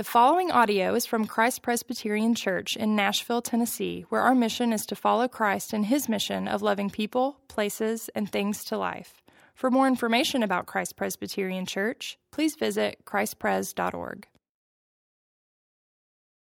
The 0.00 0.04
following 0.04 0.50
audio 0.50 0.94
is 0.94 1.04
from 1.04 1.26
Christ 1.26 1.60
Presbyterian 1.60 2.34
Church 2.34 2.74
in 2.74 2.96
Nashville, 2.96 3.42
Tennessee, 3.42 4.06
where 4.08 4.22
our 4.22 4.34
mission 4.34 4.72
is 4.72 4.86
to 4.86 4.96
follow 4.96 5.28
Christ 5.28 5.74
in 5.74 5.82
his 5.82 6.08
mission 6.08 6.48
of 6.48 6.62
loving 6.62 6.88
people, 6.88 7.38
places, 7.48 8.08
and 8.14 8.26
things 8.26 8.64
to 8.64 8.78
life. 8.78 9.20
For 9.54 9.70
more 9.70 9.86
information 9.86 10.42
about 10.42 10.64
Christ 10.64 10.96
Presbyterian 10.96 11.66
Church, 11.66 12.18
please 12.30 12.54
visit 12.54 13.04
christpres.org. 13.04 14.26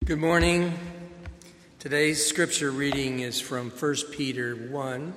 Good 0.05 0.19
morning. 0.19 0.79
Today's 1.79 2.23
scripture 2.23 2.71
reading 2.71 3.21
is 3.21 3.41
from 3.41 3.71
1 3.71 3.95
Peter 4.11 4.55
1, 4.55 5.15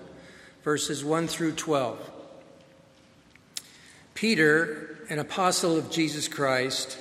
verses 0.63 1.03
1 1.03 1.27
through 1.27 1.55
12. 1.55 2.11
Peter, 4.13 4.99
an 5.09 5.19
apostle 5.19 5.77
of 5.77 5.91
Jesus 5.91 6.29
Christ, 6.29 6.97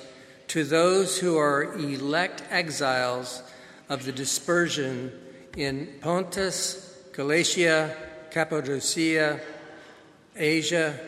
to 0.53 0.63
those 0.63 1.17
who 1.17 1.35
are 1.35 1.63
elect 1.79 2.43
exiles 2.51 3.41
of 3.89 4.05
the 4.05 4.11
dispersion 4.11 5.11
in 5.57 5.91
Pontus, 5.99 6.95
Galatia, 7.11 7.97
Cappadocia, 8.29 9.39
Asia, 10.35 10.99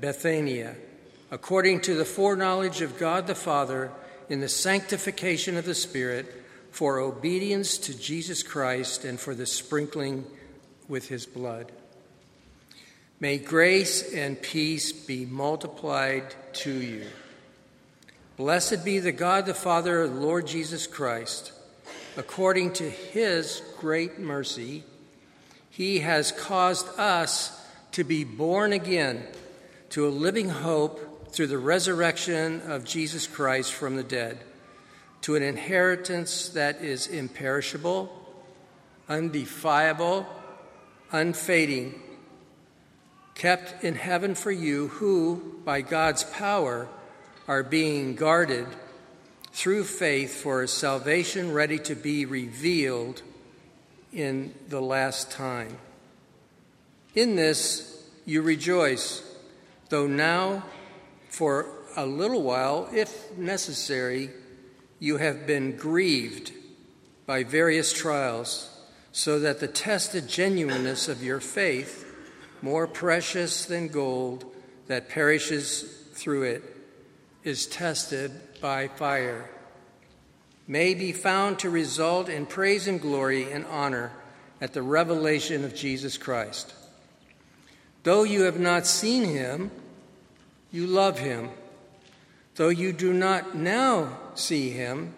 Bithynia, 0.00 0.76
according 1.32 1.80
to 1.80 1.96
the 1.96 2.04
foreknowledge 2.04 2.80
of 2.80 2.96
God 2.96 3.26
the 3.26 3.34
Father 3.34 3.90
in 4.28 4.38
the 4.38 4.48
sanctification 4.48 5.56
of 5.56 5.64
the 5.64 5.74
Spirit, 5.74 6.44
for 6.70 7.00
obedience 7.00 7.78
to 7.78 7.98
Jesus 7.98 8.44
Christ 8.44 9.04
and 9.04 9.18
for 9.18 9.34
the 9.34 9.46
sprinkling 9.46 10.24
with 10.86 11.08
his 11.08 11.26
blood. 11.26 11.72
May 13.18 13.38
grace 13.38 14.14
and 14.14 14.40
peace 14.40 14.92
be 14.92 15.26
multiplied 15.26 16.36
to 16.52 16.70
you. 16.70 17.06
Blessed 18.38 18.82
be 18.82 18.98
the 18.98 19.12
God, 19.12 19.44
the 19.44 19.52
Father 19.52 20.06
Lord 20.08 20.46
Jesus 20.46 20.86
Christ. 20.86 21.52
According 22.16 22.72
to 22.74 22.88
his 22.88 23.60
great 23.78 24.18
mercy, 24.18 24.84
he 25.68 25.98
has 25.98 26.32
caused 26.32 26.88
us 26.98 27.60
to 27.92 28.04
be 28.04 28.24
born 28.24 28.72
again 28.72 29.26
to 29.90 30.08
a 30.08 30.08
living 30.08 30.48
hope 30.48 31.30
through 31.32 31.48
the 31.48 31.58
resurrection 31.58 32.62
of 32.62 32.86
Jesus 32.86 33.26
Christ 33.26 33.74
from 33.74 33.96
the 33.96 34.02
dead, 34.02 34.38
to 35.20 35.36
an 35.36 35.42
inheritance 35.42 36.48
that 36.50 36.80
is 36.80 37.08
imperishable, 37.08 38.10
undefilable, 39.10 40.26
unfading, 41.10 42.00
kept 43.34 43.84
in 43.84 43.94
heaven 43.94 44.34
for 44.34 44.50
you, 44.50 44.88
who, 44.88 45.60
by 45.66 45.82
God's 45.82 46.24
power, 46.24 46.88
are 47.48 47.62
being 47.62 48.14
guarded 48.14 48.66
through 49.52 49.84
faith 49.84 50.42
for 50.42 50.62
a 50.62 50.68
salvation 50.68 51.52
ready 51.52 51.78
to 51.78 51.94
be 51.94 52.24
revealed 52.24 53.22
in 54.12 54.54
the 54.68 54.80
last 54.80 55.30
time. 55.30 55.76
In 57.14 57.36
this 57.36 58.06
you 58.24 58.42
rejoice, 58.42 59.22
though 59.88 60.06
now, 60.06 60.64
for 61.28 61.66
a 61.96 62.06
little 62.06 62.42
while, 62.42 62.88
if 62.92 63.36
necessary, 63.36 64.30
you 64.98 65.16
have 65.16 65.46
been 65.46 65.76
grieved 65.76 66.52
by 67.26 67.44
various 67.44 67.92
trials, 67.92 68.68
so 69.10 69.38
that 69.40 69.60
the 69.60 69.68
tested 69.68 70.28
genuineness 70.28 71.08
of 71.08 71.22
your 71.22 71.40
faith, 71.40 72.06
more 72.62 72.86
precious 72.86 73.66
than 73.66 73.88
gold 73.88 74.44
that 74.86 75.08
perishes 75.08 75.82
through 76.12 76.44
it, 76.44 76.71
is 77.44 77.66
tested 77.66 78.32
by 78.60 78.88
fire 78.88 79.48
may 80.66 80.94
be 80.94 81.12
found 81.12 81.58
to 81.58 81.70
result 81.70 82.28
in 82.28 82.46
praise 82.46 82.86
and 82.86 83.00
glory 83.00 83.50
and 83.50 83.66
honor 83.66 84.12
at 84.60 84.72
the 84.72 84.82
revelation 84.82 85.64
of 85.64 85.74
Jesus 85.74 86.16
Christ. 86.16 86.72
Though 88.04 88.22
you 88.22 88.42
have 88.42 88.60
not 88.60 88.86
seen 88.86 89.24
him, 89.24 89.70
you 90.70 90.86
love 90.86 91.18
him. 91.18 91.50
Though 92.54 92.68
you 92.68 92.92
do 92.92 93.12
not 93.12 93.56
now 93.56 94.18
see 94.34 94.70
him, 94.70 95.14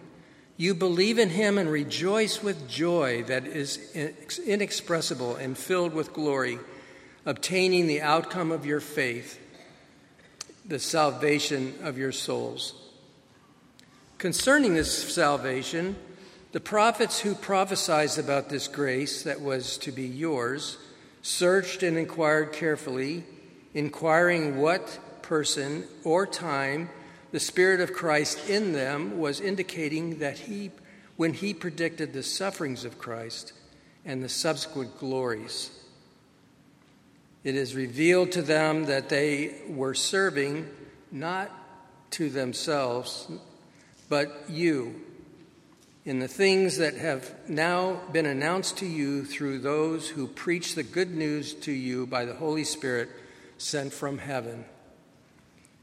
you 0.57 0.75
believe 0.75 1.19
in 1.19 1.31
him 1.31 1.59
and 1.59 1.71
rejoice 1.71 2.43
with 2.43 2.69
joy 2.69 3.23
that 3.25 3.47
is 3.47 3.79
inexpressible 4.47 5.37
and 5.37 5.59
filled 5.59 5.93
with 5.93 6.13
glory, 6.13 6.59
obtaining 7.27 7.87
the 7.87 8.03
outcome 8.03 8.51
of 8.51 8.65
your 8.65 8.81
faith 8.81 9.41
the 10.65 10.79
salvation 10.79 11.75
of 11.83 11.99
your 11.99 12.13
souls. 12.13 12.75
Concerning 14.19 14.75
this 14.75 15.15
salvation, 15.15 15.97
the 16.53 16.61
prophets 16.61 17.21
who 17.21 17.35
prophesied 17.35 18.17
about 18.19 18.49
this 18.49 18.69
grace 18.69 19.23
that 19.25 19.41
was 19.41 19.77
to 19.79 19.93
be 19.93 20.07
yours 20.07 20.79
searched 21.21 21.83
and 21.83 21.99
inquired 21.99 22.53
carefully, 22.53 23.25
inquiring 23.75 24.59
what 24.59 24.99
person 25.21 25.85
or 26.05 26.27
time 26.27 26.89
the 27.33 27.41
Spirit 27.41 27.81
of 27.81 27.93
Christ 27.93 28.49
in 28.49 28.73
them 28.73 29.19
was 29.19 29.41
indicating 29.41 30.21
that 30.21 30.39
he, 30.39 30.71
when 31.17 31.35
he 31.35 31.53
predicted 31.53 32.13
the 32.13 32.23
sufferings 32.23 32.85
of 32.85 32.99
Christ 32.99 33.53
and 34.05 34.23
the 34.23 34.29
subsequent 34.29 34.99
glories 34.99 35.71
it 37.45 37.55
is 37.55 37.75
revealed 37.75 38.33
to 38.33 38.43
them 38.43 38.87
that 38.87 39.11
they 39.11 39.55
were 39.69 39.95
serving 39.95 40.69
not 41.13 41.51
to 42.13 42.31
themselves, 42.31 43.29
but 44.09 44.45
you, 44.49 45.01
in 46.07 46.19
the 46.19 46.29
things 46.29 46.79
that 46.79 46.95
have 46.95 47.35
now 47.49 48.01
been 48.13 48.27
announced 48.27 48.79
to 48.79 48.87
you 48.87 49.25
through 49.25 49.59
those 49.59 50.09
who 50.09 50.27
preach 50.27 50.75
the 50.75 50.83
good 50.83 51.15
news 51.15 51.55
to 51.55 51.73
you 51.73 52.07
by 52.07 52.25
the 52.25 52.35
Holy 52.35 52.65
Spirit 52.65 53.11
sent 53.59 53.93
from 53.93 54.19
heaven, 54.19 54.65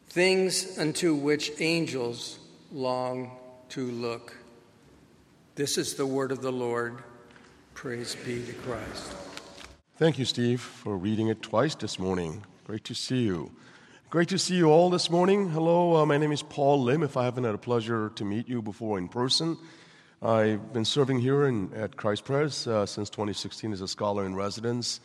things 0.09 0.77
unto 0.77 1.13
which 1.13 1.51
angels 1.59 2.39
long 2.71 3.31
to 3.69 3.89
look. 3.91 4.35
This 5.55 5.77
is 5.77 5.95
the 5.95 6.05
word 6.05 6.31
of 6.31 6.41
the 6.41 6.51
Lord. 6.51 7.03
Praise 7.73 8.15
be 8.25 8.43
to 8.43 8.53
Christ. 8.53 9.30
Thank 10.01 10.17
you, 10.17 10.25
Steve, 10.25 10.61
for 10.61 10.97
reading 10.97 11.27
it 11.27 11.43
twice 11.43 11.75
this 11.75 11.99
morning. 11.99 12.43
Great 12.65 12.83
to 12.85 12.95
see 12.95 13.21
you. 13.21 13.51
Great 14.09 14.29
to 14.29 14.39
see 14.39 14.55
you 14.55 14.71
all 14.71 14.89
this 14.89 15.11
morning. 15.11 15.51
Hello, 15.51 15.97
uh, 15.97 16.07
my 16.07 16.17
name 16.17 16.31
is 16.31 16.41
Paul 16.41 16.81
Lim. 16.81 17.03
If 17.03 17.17
I 17.17 17.25
haven't 17.25 17.43
had 17.43 17.53
a 17.53 17.59
pleasure 17.59 18.09
to 18.15 18.25
meet 18.25 18.49
you 18.49 18.63
before 18.63 18.97
in 18.97 19.07
person, 19.07 19.59
I've 20.19 20.73
been 20.73 20.85
serving 20.85 21.19
here 21.19 21.45
in, 21.45 21.71
at 21.75 21.97
Christ 21.97 22.25
Press 22.25 22.65
uh, 22.65 22.87
since 22.87 23.11
2016 23.11 23.73
as 23.73 23.81
a 23.81 23.87
scholar 23.87 24.25
in 24.25 24.33
residence, 24.33 25.01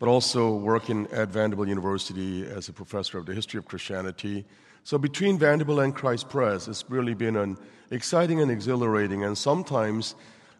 but 0.00 0.08
also 0.08 0.52
working 0.52 1.06
at 1.12 1.28
Vanderbilt 1.28 1.68
University 1.68 2.44
as 2.44 2.68
a 2.68 2.72
professor 2.72 3.18
of 3.18 3.26
the 3.26 3.34
history 3.34 3.58
of 3.58 3.66
Christianity. 3.66 4.44
So 4.82 4.98
between 4.98 5.38
Vanderbilt 5.38 5.78
and 5.78 5.94
Christ 5.94 6.28
Press, 6.28 6.66
it's 6.66 6.84
really 6.88 7.14
been 7.14 7.36
an 7.36 7.56
exciting 7.92 8.40
and 8.40 8.50
exhilarating 8.50 9.22
and 9.22 9.38
sometimes 9.38 10.16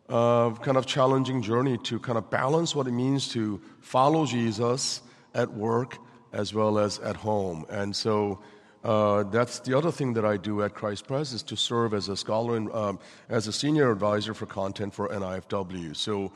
uh, 0.09 0.51
kind 0.55 0.77
of 0.77 0.87
challenging 0.87 1.43
journey 1.43 1.79
to 1.79 1.99
kind 1.99 2.19
of 2.19 2.31
balance 2.31 2.75
what 2.75 2.87
it 2.87 2.93
means 2.93 3.29
to 3.29 3.61
follow 3.81 4.27
Jesus 4.27 5.03
at 5.35 5.53
work 5.53 5.99
as 6.33 6.53
well 6.53 6.79
as 6.79 6.99
at 6.99 7.17
home. 7.17 7.65
And 7.71 7.95
so 7.95 8.41
uh, 8.83 9.23
that's 9.25 9.61
the 9.61 9.77
other 9.77 9.91
thing 9.91 10.13
that 10.15 10.25
I 10.25 10.37
do 10.37 10.63
at 10.63 10.75
Christ 10.75 11.07
Press 11.07 11.33
is 11.33 11.43
to 11.45 11.57
serve 11.57 11.95
as 11.95 12.09
a 12.09 12.17
scholar 12.17 12.57
and 12.57 12.71
um, 12.73 12.99
as 13.29 13.47
a 13.47 13.53
senior 13.53 13.91
advisor 13.91 14.35
for 14.35 14.47
content 14.47 14.93
for 14.93 15.09
NIFW. 15.09 15.97
So 15.97 16.33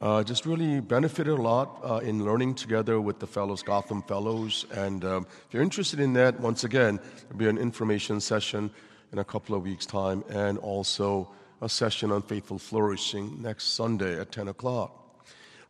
uh, 0.00 0.22
just 0.22 0.46
really 0.46 0.80
benefited 0.80 1.38
a 1.38 1.42
lot 1.42 1.78
uh, 1.84 1.96
in 1.96 2.24
learning 2.24 2.54
together 2.54 3.02
with 3.02 3.18
the 3.18 3.26
fellows, 3.26 3.62
Gotham 3.62 4.02
Fellows. 4.02 4.64
And 4.72 5.04
um, 5.04 5.26
if 5.46 5.52
you're 5.52 5.62
interested 5.62 6.00
in 6.00 6.14
that, 6.14 6.40
once 6.40 6.64
again, 6.64 6.98
there'll 7.24 7.36
be 7.36 7.48
an 7.48 7.58
information 7.58 8.18
session 8.18 8.70
in 9.12 9.18
a 9.18 9.24
couple 9.24 9.54
of 9.54 9.62
weeks' 9.62 9.84
time 9.84 10.24
and 10.30 10.56
also 10.58 11.28
a 11.60 11.68
session 11.68 12.10
on 12.10 12.22
faithful 12.22 12.58
flourishing 12.58 13.40
next 13.42 13.74
Sunday 13.74 14.18
at 14.18 14.32
10 14.32 14.48
o'clock. 14.48 14.96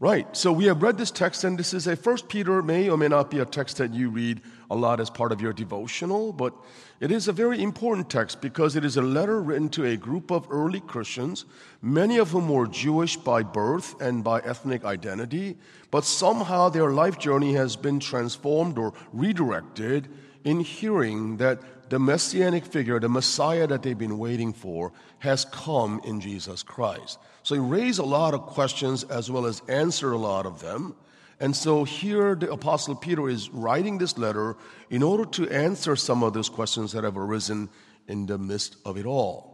Right, 0.00 0.34
so 0.34 0.50
we 0.50 0.64
have 0.64 0.82
read 0.82 0.96
this 0.96 1.10
text, 1.10 1.44
and 1.44 1.58
this 1.58 1.74
is 1.74 1.86
a 1.86 1.94
First 1.94 2.30
Peter, 2.30 2.62
may 2.62 2.88
or 2.88 2.96
may 2.96 3.08
not 3.08 3.30
be 3.30 3.38
a 3.40 3.44
text 3.44 3.76
that 3.76 3.92
you 3.92 4.08
read 4.08 4.40
a 4.70 4.74
lot 4.74 4.98
as 4.98 5.10
part 5.10 5.30
of 5.30 5.42
your 5.42 5.52
devotional, 5.52 6.32
but 6.32 6.54
it 7.00 7.12
is 7.12 7.28
a 7.28 7.34
very 7.34 7.62
important 7.62 8.08
text 8.08 8.40
because 8.40 8.76
it 8.76 8.84
is 8.84 8.96
a 8.96 9.02
letter 9.02 9.42
written 9.42 9.68
to 9.68 9.84
a 9.84 9.98
group 9.98 10.30
of 10.30 10.46
early 10.48 10.80
Christians, 10.80 11.44
many 11.82 12.16
of 12.16 12.30
whom 12.30 12.48
were 12.48 12.66
Jewish 12.66 13.18
by 13.18 13.42
birth 13.42 14.00
and 14.00 14.24
by 14.24 14.40
ethnic 14.40 14.86
identity, 14.86 15.58
but 15.90 16.06
somehow 16.06 16.70
their 16.70 16.92
life 16.92 17.18
journey 17.18 17.52
has 17.52 17.76
been 17.76 18.00
transformed 18.00 18.78
or 18.78 18.94
redirected 19.12 20.08
in 20.44 20.60
hearing 20.60 21.36
that 21.36 21.60
the 21.90 21.98
messianic 21.98 22.64
figure, 22.64 22.98
the 22.98 23.08
Messiah 23.08 23.66
that 23.66 23.82
they've 23.82 23.98
been 23.98 24.18
waiting 24.18 24.52
for, 24.52 24.92
has 25.18 25.44
come 25.44 26.00
in 26.04 26.20
Jesus 26.20 26.62
Christ. 26.62 27.18
So 27.42 27.54
he 27.54 27.60
raised 27.60 27.98
a 27.98 28.04
lot 28.04 28.32
of 28.32 28.42
questions 28.42 29.04
as 29.04 29.30
well 29.30 29.44
as 29.44 29.60
answered 29.68 30.12
a 30.12 30.16
lot 30.16 30.46
of 30.46 30.60
them. 30.60 30.94
And 31.40 31.56
so 31.56 31.84
here 31.84 32.34
the 32.34 32.52
Apostle 32.52 32.94
Peter 32.94 33.28
is 33.28 33.50
writing 33.50 33.98
this 33.98 34.16
letter 34.16 34.56
in 34.88 35.02
order 35.02 35.24
to 35.24 35.48
answer 35.50 35.96
some 35.96 36.22
of 36.22 36.32
those 36.32 36.48
questions 36.48 36.92
that 36.92 37.04
have 37.04 37.16
arisen 37.16 37.68
in 38.06 38.26
the 38.26 38.38
midst 38.38 38.76
of 38.84 38.96
it 38.96 39.06
all. 39.06 39.50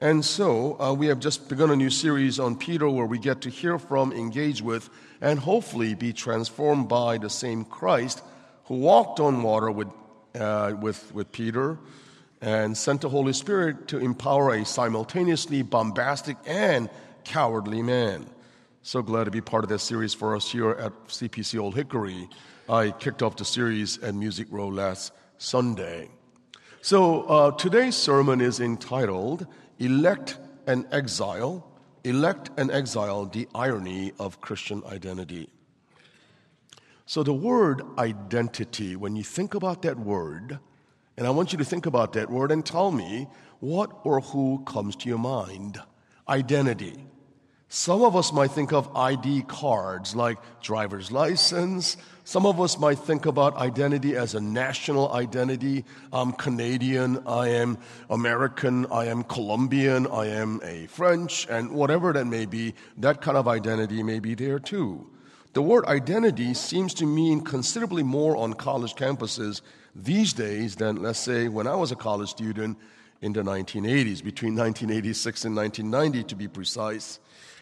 And 0.00 0.24
so 0.24 0.80
uh, 0.80 0.94
we 0.94 1.06
have 1.08 1.20
just 1.20 1.48
begun 1.48 1.70
a 1.70 1.76
new 1.76 1.90
series 1.90 2.40
on 2.40 2.56
Peter 2.56 2.88
where 2.88 3.04
we 3.04 3.18
get 3.18 3.42
to 3.42 3.50
hear 3.50 3.78
from, 3.78 4.12
engage 4.12 4.62
with, 4.62 4.88
and 5.20 5.38
hopefully 5.38 5.94
be 5.94 6.14
transformed 6.14 6.88
by 6.88 7.18
the 7.18 7.28
same 7.28 7.64
Christ 7.64 8.22
who 8.64 8.76
walked 8.76 9.20
on 9.20 9.42
water 9.42 9.70
with, 9.70 9.88
uh, 10.34 10.74
with, 10.80 11.12
with 11.14 11.30
Peter 11.32 11.78
and 12.40 12.76
sent 12.76 13.02
the 13.02 13.08
Holy 13.08 13.32
Spirit 13.32 13.88
to 13.88 13.98
empower 13.98 14.54
a 14.54 14.64
simultaneously 14.64 15.62
bombastic 15.62 16.36
and 16.46 16.88
cowardly 17.24 17.82
man. 17.82 18.26
So 18.82 19.02
glad 19.02 19.24
to 19.24 19.30
be 19.30 19.42
part 19.42 19.62
of 19.62 19.68
this 19.68 19.82
series 19.82 20.14
for 20.14 20.34
us 20.34 20.50
here 20.50 20.70
at 20.70 20.92
CPC 21.08 21.60
Old 21.60 21.74
Hickory. 21.74 22.28
I 22.68 22.92
kicked 22.92 23.22
off 23.22 23.36
the 23.36 23.44
series 23.44 23.98
at 23.98 24.14
Music 24.14 24.46
Row 24.50 24.68
last 24.68 25.12
Sunday. 25.36 26.08
So 26.80 27.24
uh, 27.24 27.50
today's 27.52 27.94
sermon 27.94 28.40
is 28.40 28.58
entitled 28.58 29.46
Elect 29.78 30.38
and 30.66 30.86
Exile. 30.92 31.66
Elect 32.04 32.50
and 32.56 32.70
Exile, 32.70 33.26
the 33.26 33.46
irony 33.54 34.12
of 34.18 34.40
Christian 34.40 34.82
identity. 34.86 35.50
So, 37.10 37.24
the 37.24 37.34
word 37.34 37.82
identity, 37.98 38.94
when 38.94 39.16
you 39.16 39.24
think 39.24 39.54
about 39.54 39.82
that 39.82 39.98
word, 39.98 40.60
and 41.16 41.26
I 41.26 41.30
want 41.30 41.50
you 41.50 41.58
to 41.58 41.64
think 41.64 41.86
about 41.86 42.12
that 42.12 42.30
word 42.30 42.52
and 42.52 42.64
tell 42.64 42.92
me 42.92 43.26
what 43.58 43.90
or 44.04 44.20
who 44.20 44.62
comes 44.64 44.94
to 44.94 45.08
your 45.08 45.18
mind. 45.18 45.82
Identity. 46.28 47.04
Some 47.68 48.02
of 48.02 48.14
us 48.14 48.32
might 48.32 48.52
think 48.52 48.72
of 48.72 48.96
ID 48.96 49.42
cards 49.48 50.14
like 50.14 50.38
driver's 50.62 51.10
license. 51.10 51.96
Some 52.22 52.46
of 52.46 52.60
us 52.60 52.78
might 52.78 53.00
think 53.00 53.26
about 53.26 53.56
identity 53.56 54.14
as 54.14 54.36
a 54.36 54.40
national 54.40 55.12
identity. 55.12 55.84
I'm 56.12 56.30
Canadian, 56.30 57.26
I 57.26 57.48
am 57.48 57.78
American, 58.08 58.86
I 58.86 59.06
am 59.06 59.24
Colombian, 59.24 60.06
I 60.06 60.26
am 60.26 60.60
a 60.62 60.86
French, 60.86 61.48
and 61.50 61.72
whatever 61.72 62.12
that 62.12 62.26
may 62.26 62.46
be, 62.46 62.74
that 62.98 63.20
kind 63.20 63.36
of 63.36 63.48
identity 63.48 64.04
may 64.04 64.20
be 64.20 64.36
there 64.36 64.60
too. 64.60 65.10
The 65.52 65.62
word 65.62 65.84
identity 65.86 66.54
seems 66.54 66.94
to 66.94 67.06
mean 67.06 67.40
considerably 67.40 68.04
more 68.04 68.36
on 68.36 68.54
college 68.54 68.94
campuses 68.94 69.62
these 69.96 70.32
days 70.32 70.76
than, 70.76 71.02
let's 71.02 71.18
say, 71.18 71.48
when 71.48 71.66
I 71.66 71.74
was 71.74 71.90
a 71.90 71.96
college 71.96 72.28
student 72.28 72.78
in 73.20 73.32
the 73.32 73.42
1980s, 73.42 74.22
between 74.22 74.54
1986 74.54 75.46
and 75.46 75.56
1990 75.56 76.28
to 76.28 76.36
be 76.36 76.46
precise. 76.46 77.18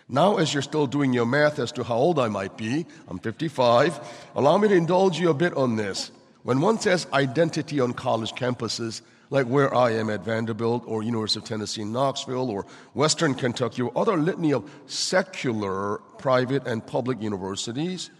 Now, 0.06 0.36
as 0.36 0.52
you're 0.52 0.62
still 0.62 0.86
doing 0.86 1.14
your 1.14 1.24
math 1.24 1.58
as 1.58 1.72
to 1.72 1.82
how 1.82 1.96
old 1.96 2.18
I 2.18 2.28
might 2.28 2.58
be, 2.58 2.84
I'm 3.08 3.18
55, 3.18 3.98
allow 4.34 4.58
me 4.58 4.68
to 4.68 4.74
indulge 4.74 5.18
you 5.18 5.30
a 5.30 5.34
bit 5.34 5.54
on 5.54 5.76
this. 5.76 6.10
When 6.42 6.60
one 6.60 6.78
says 6.78 7.06
identity 7.14 7.80
on 7.80 7.94
college 7.94 8.32
campuses, 8.32 9.00
like 9.30 9.46
where 9.46 9.74
I 9.74 9.92
am 9.92 10.10
at 10.10 10.24
Vanderbilt 10.24 10.84
or 10.86 11.02
University 11.02 11.40
of 11.40 11.44
Tennessee 11.44 11.84
Knoxville 11.84 12.50
or 12.50 12.66
Western 12.94 13.34
Kentucky 13.34 13.82
or 13.82 13.92
other 13.96 14.16
litany 14.16 14.52
of 14.52 14.70
secular 14.86 15.98
private 16.18 16.66
and 16.66 16.86
public 16.86 17.20
universities, 17.20 18.10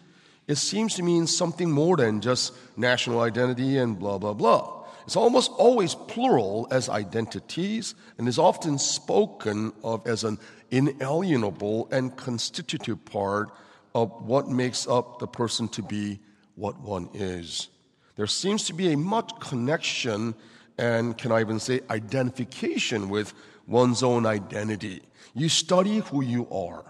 it 0.47 0.57
seems 0.57 0.95
to 0.95 1.03
mean 1.03 1.27
something 1.27 1.71
more 1.71 1.97
than 1.97 2.21
just 2.21 2.55
national 2.77 3.21
identity 3.21 3.79
and 3.79 3.99
blah, 3.99 4.19
blah, 4.19 4.35
blah. 4.35 4.75
It's 5.05 5.17
almost 5.17 5.51
always 5.53 5.95
plural 5.95 6.69
as 6.71 6.91
identities 6.91 7.95
and 8.19 8.29
is 8.29 8.39
often 8.39 8.79
spoken 8.79 9.73
of 9.83 10.07
as 10.07 10.25
an 10.25 10.39
inalienable 10.71 11.89
and 11.91 12.15
constitutive 12.15 13.03
part 13.07 13.49
of 13.95 14.11
what 14.23 14.49
makes 14.49 14.87
up 14.87 15.19
the 15.19 15.27
person 15.27 15.69
to 15.69 15.83
be 15.83 16.21
what 16.57 16.79
one 16.81 17.09
is. 17.15 17.69
There 18.17 18.27
seems 18.27 18.65
to 18.65 18.75
be 18.75 18.93
a 18.93 18.97
much 18.99 19.33
connection 19.41 20.35
and, 20.79 21.19
can 21.19 21.33
I 21.33 21.41
even 21.41 21.59
say, 21.59 21.81
identification 21.91 23.09
with 23.09 23.35
one's 23.67 24.03
own 24.03 24.25
identity. 24.25 25.03
You 25.35 25.49
study 25.49 25.99
who 25.99 26.23
you 26.23 26.49
are. 26.51 26.85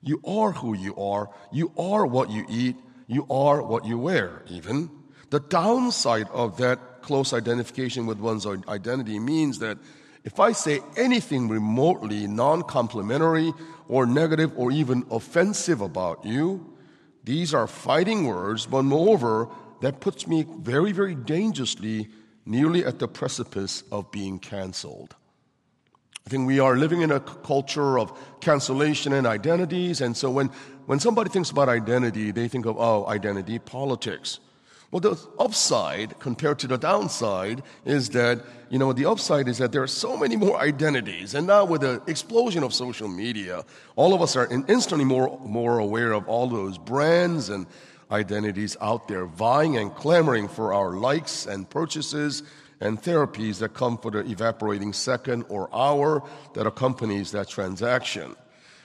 You 0.00 0.20
are 0.24 0.52
who 0.52 0.74
you 0.74 0.96
are. 0.96 1.30
You 1.52 1.72
are 1.76 2.06
what 2.06 2.30
you 2.30 2.46
eat. 2.48 2.76
You 3.06 3.26
are 3.30 3.62
what 3.62 3.84
you 3.84 3.98
wear, 3.98 4.42
even. 4.48 4.90
The 5.30 5.40
downside 5.40 6.28
of 6.30 6.56
that 6.58 7.02
close 7.02 7.32
identification 7.32 8.06
with 8.06 8.18
one's 8.18 8.46
identity 8.46 9.18
means 9.18 9.58
that 9.58 9.78
if 10.24 10.38
I 10.38 10.52
say 10.52 10.80
anything 10.96 11.48
remotely 11.48 12.26
non 12.26 12.62
complimentary 12.62 13.52
or 13.88 14.06
negative 14.06 14.52
or 14.56 14.70
even 14.70 15.04
offensive 15.10 15.80
about 15.80 16.24
you, 16.24 16.72
these 17.24 17.54
are 17.54 17.66
fighting 17.66 18.26
words, 18.26 18.66
but 18.66 18.82
moreover, 18.82 19.48
that 19.80 20.00
puts 20.00 20.26
me 20.26 20.46
very, 20.60 20.92
very 20.92 21.14
dangerously 21.14 22.08
nearly 22.44 22.84
at 22.84 22.98
the 22.98 23.08
precipice 23.08 23.84
of 23.90 24.10
being 24.10 24.38
canceled. 24.38 25.16
I 26.26 26.30
think 26.30 26.46
we 26.46 26.60
are 26.60 26.76
living 26.76 27.02
in 27.02 27.10
a 27.10 27.20
culture 27.20 27.98
of 27.98 28.12
cancellation 28.40 29.12
and 29.12 29.26
identities, 29.26 30.00
and 30.00 30.16
so 30.16 30.30
when, 30.30 30.48
when 30.86 31.00
somebody 31.00 31.30
thinks 31.30 31.50
about 31.50 31.68
identity, 31.68 32.30
they 32.30 32.48
think 32.48 32.64
of, 32.66 32.76
oh, 32.78 33.06
identity 33.06 33.58
politics. 33.58 34.38
Well, 34.92 35.00
the 35.00 35.18
upside 35.38 36.18
compared 36.20 36.58
to 36.60 36.66
the 36.66 36.76
downside 36.76 37.62
is 37.86 38.10
that, 38.10 38.44
you 38.68 38.78
know, 38.78 38.92
the 38.92 39.06
upside 39.06 39.48
is 39.48 39.56
that 39.56 39.72
there 39.72 39.82
are 39.82 39.86
so 39.86 40.18
many 40.18 40.36
more 40.36 40.60
identities. 40.60 41.34
And 41.34 41.46
now 41.46 41.64
with 41.64 41.80
the 41.80 42.02
explosion 42.06 42.62
of 42.62 42.74
social 42.74 43.08
media, 43.08 43.64
all 43.96 44.12
of 44.12 44.20
us 44.20 44.36
are 44.36 44.46
instantly 44.68 45.06
more, 45.06 45.40
more 45.40 45.78
aware 45.78 46.12
of 46.12 46.28
all 46.28 46.46
those 46.46 46.76
brands 46.76 47.48
and 47.48 47.66
identities 48.12 48.76
out 48.80 49.08
there 49.08 49.26
vying 49.26 49.76
and 49.76 49.94
clamoring 49.94 50.46
for 50.46 50.72
our 50.72 50.92
likes 50.92 51.46
and 51.46 51.68
purchases 51.68 52.42
and 52.80 53.00
therapies 53.00 53.58
that 53.58 53.74
come 53.74 53.96
for 53.96 54.10
the 54.10 54.20
evaporating 54.20 54.92
second 54.92 55.44
or 55.48 55.74
hour 55.74 56.22
that 56.54 56.66
accompanies 56.66 57.32
that 57.32 57.48
transaction. 57.48 58.36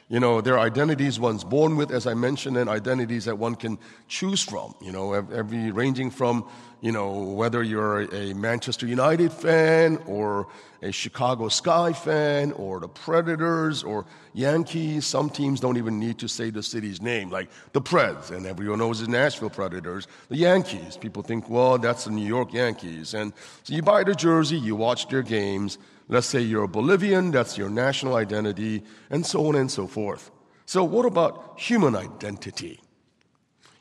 You 0.09 0.21
know, 0.21 0.39
there 0.39 0.53
are 0.57 0.65
identities 0.65 1.19
one's 1.19 1.44
born 1.44 1.75
with, 1.75 1.91
as 1.91 2.07
I 2.07 2.13
mentioned, 2.13 2.56
and 2.56 2.69
identities 2.69 3.25
that 3.25 3.38
one 3.38 3.56
can 3.56 3.77
choose 4.07 4.41
from. 4.41 4.74
You 4.81 4.94
know, 4.94 5.13
every 5.13 5.69
ranging 5.71 6.12
from, 6.12 6.50
you 6.81 6.91
know, 6.91 7.12
whether 7.12 7.63
you're 7.63 8.01
a 8.13 8.33
Manchester 8.33 8.85
United 8.85 9.31
fan 9.31 9.97
or 10.06 10.47
a 10.81 10.91
Chicago 10.91 11.50
Sky 11.50 11.91
fan 11.91 12.51
or 12.51 12.79
the 12.79 12.88
Predators 12.88 13.83
or 13.83 14.06
Yankees. 14.33 15.06
Some 15.06 15.29
teams 15.29 15.59
don't 15.59 15.77
even 15.77 16.00
need 16.00 16.19
to 16.19 16.27
say 16.27 16.51
the 16.51 16.62
city's 16.62 17.01
name, 17.01 17.31
like 17.31 17.50
the 17.74 17.81
Preds, 17.81 18.29
and 18.29 18.45
everyone 18.45 18.79
knows 18.79 19.01
the 19.01 19.07
Nashville 19.07 19.50
Predators. 19.50 20.07
The 20.29 20.38
Yankees, 20.38 20.97
people 20.97 21.24
think, 21.24 21.50
well, 21.50 21.79
that's 21.79 22.06
the 22.06 22.12
New 22.12 22.27
York 22.27 22.53
Yankees. 22.53 23.15
And 23.15 23.33
so 23.63 23.74
you 23.74 23.81
buy 23.81 24.03
the 24.03 24.13
jersey, 24.13 24.57
you 24.57 24.75
watch 24.75 25.07
their 25.07 25.24
games, 25.24 25.79
Let's 26.09 26.27
say 26.27 26.39
you're 26.39 26.63
a 26.63 26.68
Bolivian, 26.69 27.31
that's 27.31 27.57
your 27.57 27.69
national 27.69 28.15
identity, 28.15 28.83
and 29.10 29.25
so 29.25 29.48
on 29.48 29.55
and 29.55 29.69
so 29.69 29.88
forth. 29.88 30.31
So, 30.65 30.84
what 30.84 31.05
about 31.05 31.60
human 31.60 31.96
identity? 31.96 32.79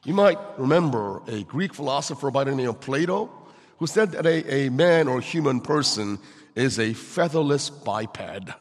You 0.06 0.14
might 0.14 0.38
remember 0.56 1.20
a 1.26 1.42
Greek 1.42 1.75
philosopher 1.75 2.30
by 2.30 2.44
the 2.44 2.54
name 2.54 2.68
of 2.68 2.78
Plato 2.78 3.28
who 3.78 3.88
said 3.88 4.12
that 4.12 4.25
a, 4.25 4.66
a 4.66 4.70
man 4.70 5.08
or 5.08 5.20
human 5.20 5.60
person 5.60 6.20
is 6.54 6.78
a 6.78 6.92
featherless 6.94 7.70
biped. 7.70 8.52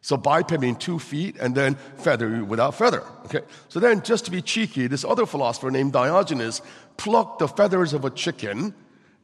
So 0.00 0.16
biped 0.16 0.58
means 0.58 0.78
two 0.78 0.98
feet 0.98 1.36
and 1.38 1.54
then 1.54 1.74
feather 1.98 2.42
without 2.42 2.74
feather. 2.74 3.04
Okay. 3.26 3.42
So 3.68 3.80
then, 3.80 4.00
just 4.00 4.24
to 4.24 4.30
be 4.30 4.40
cheeky, 4.40 4.86
this 4.86 5.04
other 5.04 5.26
philosopher 5.26 5.70
named 5.70 5.92
Diogenes 5.92 6.62
plucked 6.96 7.40
the 7.40 7.48
feathers 7.48 7.92
of 7.92 8.06
a 8.06 8.10
chicken 8.10 8.72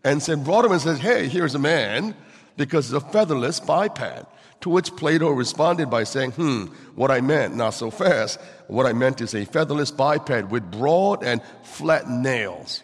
and 0.04 0.23
said, 0.23 0.44
brought 0.44 0.66
him 0.66 0.73
and 0.73 0.83
said, 0.83 0.99
Hey, 0.99 1.28
here's 1.28 1.54
a 1.54 1.59
man 1.59 2.14
because 2.59 2.92
it's 2.92 3.02
a 3.02 3.09
featherless 3.09 3.59
biped. 3.59 4.26
To 4.64 4.71
which 4.71 4.97
Plato 4.97 5.28
responded 5.28 5.90
by 5.90 6.04
saying, 6.04 6.30
hmm, 6.30 6.64
what 6.94 7.11
I 7.11 7.21
meant, 7.21 7.54
not 7.54 7.75
so 7.75 7.90
fast. 7.90 8.40
What 8.66 8.87
I 8.87 8.94
meant 8.94 9.21
is 9.21 9.35
a 9.35 9.44
featherless 9.44 9.90
biped 9.90 10.30
with 10.50 10.71
broad 10.71 11.23
and 11.23 11.42
flat 11.62 12.09
nails. 12.09 12.83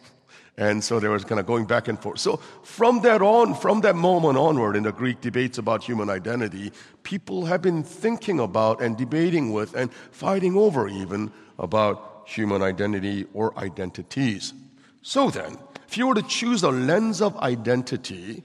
And 0.59 0.85
so 0.85 1.01
there 1.01 1.11
was 1.11 1.25
kind 1.25 1.41
of 1.41 1.47
going 1.47 1.65
back 1.65 1.89
and 1.89 1.99
forth. 1.99 2.19
So 2.19 2.37
from 2.65 3.01
that 3.01 3.23
on, 3.23 3.55
from 3.55 3.81
that 3.81 3.97
moment 3.97 4.37
onward 4.37 4.77
in 4.77 4.83
the 4.83 4.93
Greek 4.93 5.23
debates 5.23 5.57
about 5.57 5.83
human 5.83 6.11
identity, 6.11 6.71
people 7.03 7.47
have 7.47 7.63
been 7.63 7.83
thinking 7.83 8.41
about 8.41 8.83
and 8.83 8.95
debating 8.99 9.51
with 9.51 9.75
and 9.75 9.91
fighting 10.11 10.59
over 10.59 10.87
even 10.87 11.33
about 11.59 12.25
human 12.27 12.61
identity 12.61 13.25
or 13.33 13.59
identities. 13.59 14.53
So 15.01 15.31
then, 15.31 15.57
if 15.89 15.97
you 15.97 16.09
were 16.09 16.15
to 16.15 16.23
choose 16.29 16.63
a 16.63 16.69
lens 16.71 17.23
of 17.23 17.35
identity, 17.39 18.43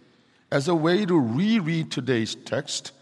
as 0.54 0.70
a 0.70 0.76
way 0.76 1.06
to 1.06 1.20
reread 1.20 1.92
today's 1.92 2.36
text, 2.36 2.94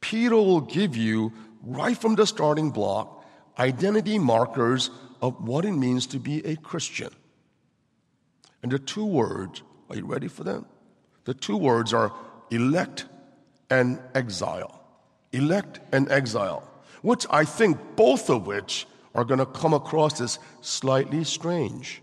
Peter 0.00 0.36
will 0.36 0.60
give 0.60 0.96
you, 0.96 1.32
right 1.62 1.96
from 1.96 2.14
the 2.14 2.26
starting 2.26 2.70
block, 2.70 3.24
identity 3.58 4.18
markers 4.18 4.90
of 5.20 5.46
what 5.46 5.64
it 5.64 5.72
means 5.72 6.06
to 6.06 6.18
be 6.18 6.44
a 6.46 6.56
Christian. 6.56 7.10
And 8.62 8.72
the 8.72 8.78
two 8.78 9.04
words, 9.04 9.62
are 9.88 9.96
you 9.96 10.06
ready 10.06 10.28
for 10.28 10.44
them? 10.44 10.66
The 11.24 11.34
two 11.34 11.56
words 11.56 11.92
are 11.92 12.12
elect 12.50 13.06
and 13.68 14.00
exile. 14.14 14.82
Elect 15.32 15.80
and 15.92 16.10
exile, 16.10 16.68
which 17.02 17.26
I 17.30 17.44
think 17.44 17.78
both 17.96 18.30
of 18.30 18.46
which 18.46 18.86
are 19.14 19.24
going 19.24 19.38
to 19.38 19.46
come 19.46 19.74
across 19.74 20.20
as 20.20 20.38
slightly 20.60 21.24
strange. 21.24 22.02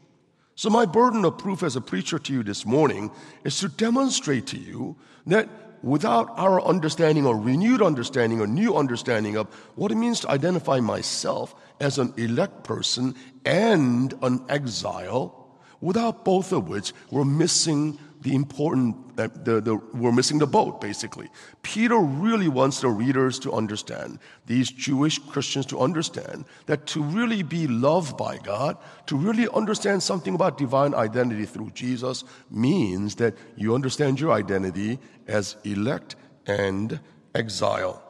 So, 0.56 0.70
my 0.70 0.86
burden 0.86 1.24
of 1.26 1.38
proof 1.38 1.62
as 1.62 1.76
a 1.76 1.82
preacher 1.82 2.18
to 2.18 2.34
you 2.34 2.42
this 2.42 2.66
morning 2.66 3.12
is 3.44 3.60
to 3.60 3.68
demonstrate 3.68 4.48
to 4.48 4.58
you 4.58 4.96
that 5.28 5.67
without 5.84 6.30
our 6.38 6.62
understanding 6.62 7.26
or 7.26 7.38
renewed 7.38 7.82
understanding 7.82 8.40
or 8.40 8.48
new 8.48 8.76
understanding 8.76 9.36
of 9.38 9.48
what 9.76 9.92
it 9.92 9.96
means 9.96 10.20
to 10.22 10.30
identify 10.30 10.80
myself 10.80 11.56
as 11.80 11.98
an 11.98 12.14
elect 12.18 12.64
person 12.64 13.16
and 13.46 14.14
an 14.22 14.44
exile, 14.50 15.60
without 15.82 16.26
both 16.26 16.52
of 16.52 16.68
which, 16.68 16.94
we're 17.12 17.26
missing 17.26 18.00
the 18.22 18.34
important, 18.34 19.16
the, 19.16 19.62
the, 19.62 19.76
we're 19.94 20.12
missing 20.12 20.40
the 20.40 20.48
boat, 20.48 20.82
basically. 20.82 21.30
Peter 21.62 21.98
really 21.98 22.48
wants 22.48 22.82
the 22.82 22.90
readers 22.90 23.40
to 23.40 23.54
understand, 23.54 24.20
these 24.46 24.72
Jewish 24.72 25.20
Christians 25.20 25.66
to 25.68 25.80
understand, 25.80 26.46
that 26.66 26.86
to 26.88 27.04
really 27.04 27.44
be 27.44 27.68
loved 27.68 28.18
by 28.18 28.38
God, 28.38 28.78
to 29.06 29.16
really 29.16 29.48
understand 29.50 30.02
something 30.02 30.34
about 30.36 30.58
divine 30.58 30.94
identity 30.94 31.46
through 31.46 31.72
Jesus, 31.72 32.24
means 32.50 33.16
that 33.16 33.36
you 33.56 33.76
understand 33.76 34.20
your 34.20 34.32
identity 34.32 35.00
as 35.28 35.56
elect 35.64 36.16
and 36.48 37.00
exile. 37.36 38.02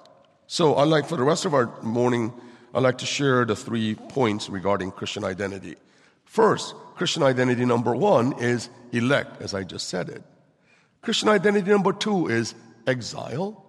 So, 0.47 0.75
I'd 0.75 0.87
like 0.87 1.05
for 1.05 1.17
the 1.17 1.23
rest 1.23 1.43
of 1.45 1.53
our 1.53 1.81
morning, 1.81 2.33
I'd 2.73 2.83
like 2.83 2.99
to 2.99 3.05
share 3.05 3.43
the 3.43 3.55
three 3.55 3.95
points 3.95 4.49
regarding 4.49 4.91
Christian 4.91 5.25
identity. 5.25 5.75
First, 6.27 6.75
Christian 6.96 7.24
identity 7.24 7.65
number 7.65 7.96
one 7.96 8.34
is 8.39 8.69
elect, 8.91 9.41
as 9.41 9.53
I 9.53 9.63
just 9.63 9.88
said 9.88 10.10
it. 10.10 10.24
Christian 11.01 11.29
identity 11.29 11.72
number 11.72 11.93
two 11.93 12.27
is 12.27 12.53
exile. 12.86 13.63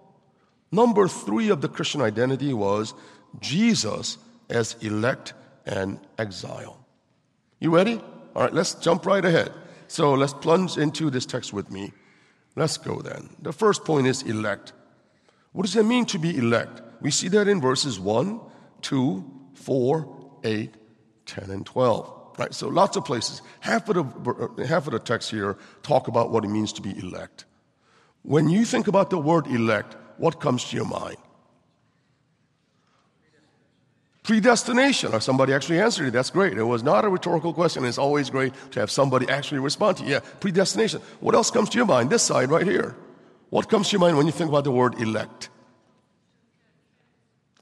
Number 0.71 1.07
three 1.07 1.49
of 1.49 1.61
the 1.61 1.69
Christian 1.69 2.01
identity 2.01 2.53
was 2.53 2.93
Jesus 3.39 4.17
as 4.49 4.75
elect 4.81 5.33
and 5.65 5.99
exile. 6.17 6.85
You 7.59 7.73
ready? 7.73 8.01
All 8.35 8.43
right, 8.43 8.53
let's 8.53 8.75
jump 8.75 9.05
right 9.05 9.23
ahead. 9.23 9.51
So 9.87 10.13
let's 10.13 10.33
plunge 10.33 10.77
into 10.77 11.09
this 11.09 11.25
text 11.25 11.53
with 11.53 11.71
me. 11.71 11.93
Let's 12.55 12.77
go 12.77 13.01
then. 13.01 13.29
The 13.41 13.53
first 13.53 13.85
point 13.85 14.05
is 14.05 14.21
elect. 14.23 14.73
What 15.53 15.65
does 15.65 15.75
it 15.75 15.85
mean 15.85 16.05
to 16.05 16.19
be 16.19 16.37
elect? 16.37 16.81
We 17.01 17.09
see 17.09 17.29
that 17.29 17.47
in 17.47 17.61
verses 17.61 17.99
1, 17.99 18.39
2, 18.81 19.31
4, 19.53 20.31
8, 20.43 20.73
10, 21.25 21.49
and 21.49 21.65
12. 21.65 22.18
Right? 22.39 22.53
So 22.53 22.69
lots 22.69 22.95
of 22.95 23.03
places. 23.03 23.41
Half 23.59 23.89
of, 23.89 23.95
the, 24.55 24.65
half 24.65 24.87
of 24.87 24.93
the 24.93 24.99
text 24.99 25.29
here 25.29 25.57
talk 25.83 26.07
about 26.07 26.31
what 26.31 26.45
it 26.45 26.47
means 26.47 26.71
to 26.73 26.81
be 26.81 26.97
elect. 26.97 27.43
When 28.21 28.47
you 28.47 28.63
think 28.63 28.87
about 28.87 29.09
the 29.09 29.17
word 29.17 29.45
elect, 29.47 29.97
what 30.15 30.39
comes 30.39 30.63
to 30.69 30.77
your 30.77 30.85
mind? 30.85 31.17
Predestination. 34.23 35.13
Or 35.13 35.19
somebody 35.19 35.51
actually 35.51 35.81
answered 35.81 36.07
it. 36.07 36.11
That's 36.11 36.29
great. 36.29 36.57
It 36.57 36.63
was 36.63 36.81
not 36.81 37.03
a 37.03 37.09
rhetorical 37.09 37.53
question. 37.53 37.83
It's 37.83 37.97
always 37.97 38.29
great 38.29 38.53
to 38.71 38.79
have 38.79 38.89
somebody 38.89 39.27
actually 39.27 39.59
respond 39.59 39.97
to 39.97 40.05
you. 40.05 40.11
Yeah, 40.11 40.19
predestination. 40.39 41.01
What 41.19 41.35
else 41.35 41.51
comes 41.51 41.67
to 41.71 41.77
your 41.77 41.87
mind? 41.87 42.09
This 42.09 42.23
side 42.23 42.49
right 42.49 42.65
here. 42.65 42.95
What 43.49 43.67
comes 43.67 43.89
to 43.89 43.93
your 43.93 43.99
mind 43.99 44.15
when 44.15 44.27
you 44.27 44.31
think 44.31 44.47
about 44.47 44.63
the 44.63 44.71
word 44.71 45.01
elect? 45.01 45.49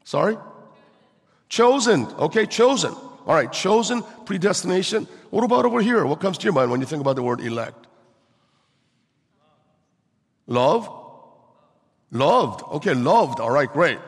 Sorry? 0.03 0.37
Chosen. 1.49 2.05
Okay, 2.19 2.45
chosen. 2.45 2.93
All 3.27 3.35
right, 3.35 3.51
chosen, 3.51 4.03
predestination. 4.25 5.05
What 5.31 5.43
about 5.43 5.65
over 5.65 5.81
here? 5.81 6.05
What 6.05 6.21
comes 6.21 6.37
to 6.37 6.45
your 6.45 6.53
mind 6.53 6.71
when 6.71 6.79
you 6.79 6.87
think 6.87 7.01
about 7.01 7.17
the 7.17 7.23
word 7.23 7.41
elect? 7.41 7.85
Love? 10.47 10.89
Loved. 12.09 12.63
Okay, 12.71 12.93
loved. 12.93 13.41
All 13.41 13.51
right, 13.51 13.71
great. 13.71 13.99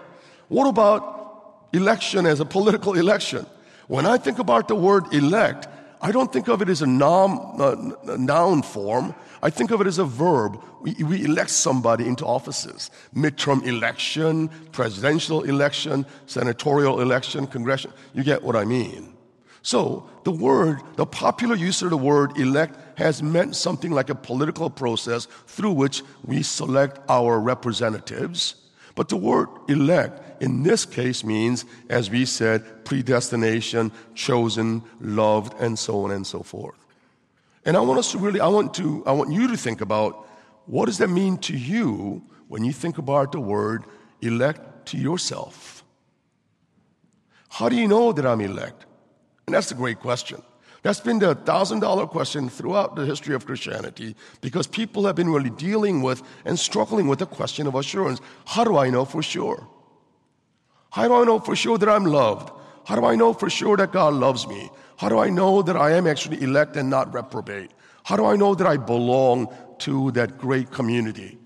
What 0.47 0.67
about 0.67 1.67
election 1.73 2.25
as 2.25 2.39
a 2.39 2.45
political 2.45 2.93
election? 3.03 3.45
When 3.87 4.05
I 4.05 4.17
think 4.17 4.39
about 4.39 4.69
the 4.69 4.75
word 4.75 5.13
elect, 5.13 5.67
I 6.01 6.11
don't 6.11 6.31
think 6.31 6.47
of 6.47 6.61
it 6.61 6.69
as 6.69 6.81
a 6.81 6.87
noun, 6.87 7.59
uh, 7.59 8.15
noun 8.17 8.61
form. 8.61 9.13
I 9.41 9.49
think 9.49 9.71
of 9.71 9.81
it 9.81 9.87
as 9.87 9.97
a 9.97 10.05
verb. 10.05 10.61
We, 10.81 10.93
we 11.03 11.25
elect 11.25 11.49
somebody 11.49 12.07
into 12.07 12.25
offices. 12.25 12.89
Midterm 13.13 13.65
election, 13.65 14.49
presidential 14.71 15.43
election, 15.43 16.05
senatorial 16.25 17.01
election, 17.01 17.47
congressional. 17.47 17.95
You 18.13 18.23
get 18.23 18.43
what 18.43 18.55
I 18.55 18.63
mean. 18.63 19.13
So 19.61 20.09
the 20.23 20.31
word, 20.31 20.79
the 20.95 21.05
popular 21.05 21.55
use 21.55 21.81
of 21.81 21.89
the 21.89 21.97
word 21.97 22.37
elect 22.37 22.97
has 22.97 23.21
meant 23.21 23.55
something 23.55 23.91
like 23.91 24.09
a 24.09 24.15
political 24.15 24.69
process 24.69 25.27
through 25.47 25.73
which 25.73 26.01
we 26.23 26.43
select 26.43 26.99
our 27.09 27.39
representatives. 27.39 28.55
But 28.95 29.09
the 29.09 29.17
word 29.17 29.49
elect 29.67 30.28
in 30.39 30.63
this 30.63 30.85
case 30.85 31.23
means, 31.23 31.65
as 31.89 32.09
we 32.09 32.25
said, 32.25 32.85
predestination, 32.85 33.91
chosen, 34.15 34.83
loved, 34.99 35.53
and 35.59 35.77
so 35.77 36.03
on 36.03 36.11
and 36.11 36.25
so 36.25 36.43
forth. 36.43 36.77
And 37.65 37.75
I 37.75 37.81
want 37.81 37.99
us 37.99 38.11
to 38.13 38.17
really, 38.17 38.39
I 38.39 38.47
want 38.47 38.73
to, 38.75 39.03
I 39.05 39.11
want 39.11 39.31
you 39.31 39.47
to 39.47 39.57
think 39.57 39.81
about 39.81 40.27
what 40.65 40.85
does 40.85 40.97
that 40.99 41.09
mean 41.09 41.37
to 41.39 41.57
you 41.57 42.23
when 42.47 42.63
you 42.63 42.71
think 42.71 42.97
about 42.97 43.31
the 43.31 43.39
word 43.39 43.83
elect 44.21 44.87
to 44.87 44.97
yourself? 44.97 45.83
How 47.49 47.69
do 47.69 47.75
you 47.75 47.87
know 47.87 48.11
that 48.11 48.25
I'm 48.25 48.41
elect? 48.41 48.85
And 49.47 49.55
that's 49.55 49.71
a 49.71 49.75
great 49.75 49.99
question. 49.99 50.41
That's 50.81 50.99
been 50.99 51.19
the 51.19 51.35
thousand 51.35 51.81
dollar 51.81 52.07
question 52.07 52.49
throughout 52.49 52.95
the 52.95 53.05
history 53.05 53.35
of 53.35 53.45
Christianity 53.45 54.15
because 54.41 54.65
people 54.65 55.05
have 55.05 55.15
been 55.15 55.29
really 55.29 55.49
dealing 55.49 56.01
with 56.01 56.23
and 56.45 56.57
struggling 56.57 57.07
with 57.07 57.19
the 57.19 57.25
question 57.25 57.67
of 57.67 57.75
assurance. 57.75 58.21
How 58.45 58.63
do 58.63 58.77
I 58.77 58.89
know 58.89 59.03
for 59.03 59.21
sure? 59.21 59.67
How 60.91 61.07
do 61.07 61.13
I 61.15 61.23
know 61.23 61.39
for 61.39 61.55
sure 61.55 61.77
that 61.77 61.89
I'm 61.89 62.05
loved? 62.05 62.51
How 62.85 62.95
do 62.95 63.05
I 63.05 63.15
know 63.15 63.33
for 63.33 63.49
sure 63.49 63.77
that 63.77 63.91
God 63.91 64.13
loves 64.13 64.47
me? 64.47 64.69
How 64.97 65.09
do 65.09 65.19
I 65.19 65.29
know 65.29 65.61
that 65.61 65.77
I 65.77 65.91
am 65.91 66.07
actually 66.07 66.41
elect 66.41 66.75
and 66.75 66.89
not 66.89 67.13
reprobate? 67.13 67.71
How 68.03 68.15
do 68.15 68.25
I 68.25 68.35
know 68.35 68.55
that 68.55 68.65
I 68.65 68.77
belong 68.77 69.53
to 69.79 70.11
that 70.11 70.37
great 70.37 70.71
community? 70.71 71.37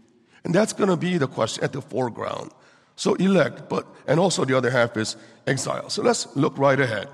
And 0.44 0.56
that's 0.56 0.74
going 0.74 0.90
to 0.90 0.98
be 0.98 1.18
the 1.18 1.28
question 1.28 1.64
at 1.64 1.74
the 1.74 1.82
foreground. 1.82 2.52
So 2.96 3.16
elect, 3.16 3.70
but, 3.70 3.86
and 4.08 4.20
also 4.20 4.46
the 4.46 4.58
other 4.58 4.70
half 4.70 4.96
is 4.98 5.18
exile. 5.48 5.90
So 5.90 6.02
let's 6.02 6.34
look 6.36 6.58
right 6.58 6.80
ahead. 6.80 7.10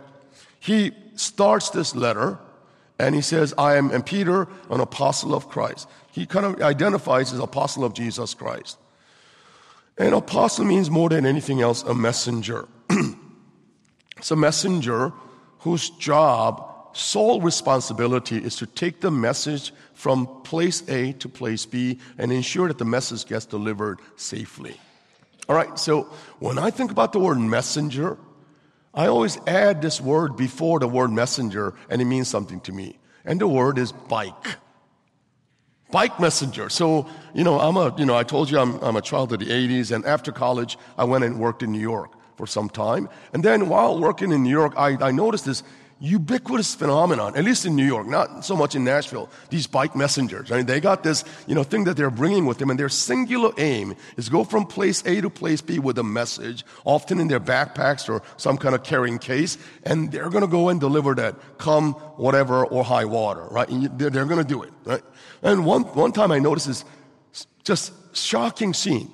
He 0.60 0.92
starts 1.16 1.70
this 1.70 1.96
letter 1.96 2.38
and 3.00 3.16
he 3.16 3.22
says, 3.22 3.54
I 3.58 3.76
am 3.76 3.92
and 3.92 4.06
Peter, 4.06 4.48
an 4.70 4.82
apostle 4.82 5.34
of 5.34 5.48
Christ. 5.48 5.88
He 6.12 6.26
kind 6.26 6.46
of 6.46 6.62
identifies 6.62 7.32
as 7.34 7.40
apostle 7.40 7.86
of 7.86 7.94
Jesus 7.94 8.34
Christ. 8.34 8.78
And 10.00 10.16
apostle 10.16 10.64
means 10.64 10.90
more 10.90 11.10
than 11.10 11.26
anything 11.26 11.62
else 11.62 11.84
a 11.84 11.94
messenger. 11.94 12.68
it's 14.18 14.32
a 14.32 14.36
messenger 14.36 15.12
whose 15.60 15.90
job, 15.90 16.66
sole 16.94 17.42
responsibility, 17.42 18.38
is 18.38 18.56
to 18.56 18.66
take 18.66 19.02
the 19.02 19.12
message 19.12 19.74
from 19.94 20.26
place 20.44 20.88
A 20.88 21.12
to 21.14 21.28
place 21.28 21.66
B 21.66 22.00
and 22.18 22.32
ensure 22.32 22.70
that 22.70 22.78
the 22.78 22.86
message 22.86 23.26
gets 23.28 23.46
delivered 23.46 24.00
safely. 24.16 24.80
All 25.50 25.56
right, 25.56 25.78
so 25.78 26.04
when 26.40 26.58
I 26.58 26.72
think 26.72 26.92
about 26.92 27.12
the 27.12 27.20
word 27.20 27.38
messenger, 27.38 28.18
I 28.94 29.08
always 29.08 29.38
add 29.46 29.82
this 29.82 30.00
word 30.00 30.38
before 30.38 30.80
the 30.80 30.88
word 30.88 31.12
messenger, 31.12 31.74
and 31.90 32.02
it 32.02 32.06
means 32.06 32.30
something 32.30 32.62
to 32.62 32.72
me. 32.72 32.98
And 33.26 33.42
the 33.42 33.48
word 33.48 33.78
is 33.78 33.92
bike. 33.92 34.58
Bike 35.92 36.20
messenger. 36.20 36.70
So, 36.70 37.08
you 37.34 37.44
know, 37.44 37.60
I'm 37.60 37.76
a, 37.76 37.94
you 37.98 38.06
know, 38.06 38.16
I 38.16 38.24
told 38.24 38.52
you 38.52 38.60
I'm, 38.60 38.76
I'm 38.84 38.96
a 38.96 39.02
child 39.02 39.34
of 39.34 39.40
the 39.40 39.48
80s, 39.48 39.92
and 39.92 40.06
after 40.06 40.32
college, 40.32 40.78
I 40.98 41.04
went 41.04 41.24
and 41.24 41.40
worked 41.40 41.64
in 41.64 41.72
New 41.72 41.80
York 41.80 42.12
for 42.36 42.46
some 42.46 42.70
time. 42.70 43.10
And 43.34 43.44
then 43.44 43.70
while 43.70 44.00
working 44.00 44.32
in 44.32 44.44
New 44.44 44.52
York, 44.52 44.74
I, 44.78 44.98
I 45.02 45.12
noticed 45.12 45.46
this 45.46 45.64
ubiquitous 46.00 46.76
phenomenon, 46.76 47.36
at 47.36 47.44
least 47.44 47.66
in 47.66 47.76
New 47.76 47.86
York, 47.86 48.08
not 48.08 48.46
so 48.46 48.56
much 48.56 48.74
in 48.76 48.84
Nashville, 48.84 49.30
these 49.50 49.68
bike 49.68 49.96
messengers. 49.96 50.52
I 50.52 50.58
mean, 50.58 50.66
they 50.66 50.80
got 50.80 51.04
this, 51.04 51.26
you 51.46 51.56
know, 51.56 51.64
thing 51.64 51.84
that 51.84 51.98
they're 51.98 52.10
bringing 52.10 52.46
with 52.46 52.58
them, 52.58 52.70
and 52.70 52.80
their 52.80 52.90
singular 52.90 53.52
aim 53.58 53.96
is 54.16 54.30
go 54.30 54.44
from 54.44 54.66
place 54.66 55.06
A 55.06 55.20
to 55.22 55.30
place 55.30 55.62
B 55.62 55.80
with 55.80 55.98
a 55.98 56.04
message, 56.04 56.64
often 56.86 57.20
in 57.20 57.28
their 57.28 57.40
backpacks 57.40 58.08
or 58.08 58.22
some 58.38 58.58
kind 58.58 58.76
of 58.76 58.84
carrying 58.84 59.20
case, 59.20 59.58
and 59.84 60.12
they're 60.12 60.30
going 60.30 60.44
to 60.44 60.48
go 60.48 60.70
and 60.70 60.80
deliver 60.80 61.14
that, 61.16 61.36
come 61.58 61.94
whatever 62.16 62.66
or 62.66 62.84
high 62.84 63.06
water, 63.06 63.44
right? 63.52 63.68
They're, 63.70 64.10
they're 64.10 64.26
going 64.26 64.42
to 64.42 64.48
do 64.48 64.64
it, 64.64 64.72
right? 64.86 65.04
And 65.42 65.66
one, 65.66 65.84
one 65.84 66.12
time 66.12 66.32
I 66.32 66.40
noticed 66.40 66.68
this 66.68 66.86
just 67.64 67.94
shocking 68.16 68.74
scene. 68.74 69.12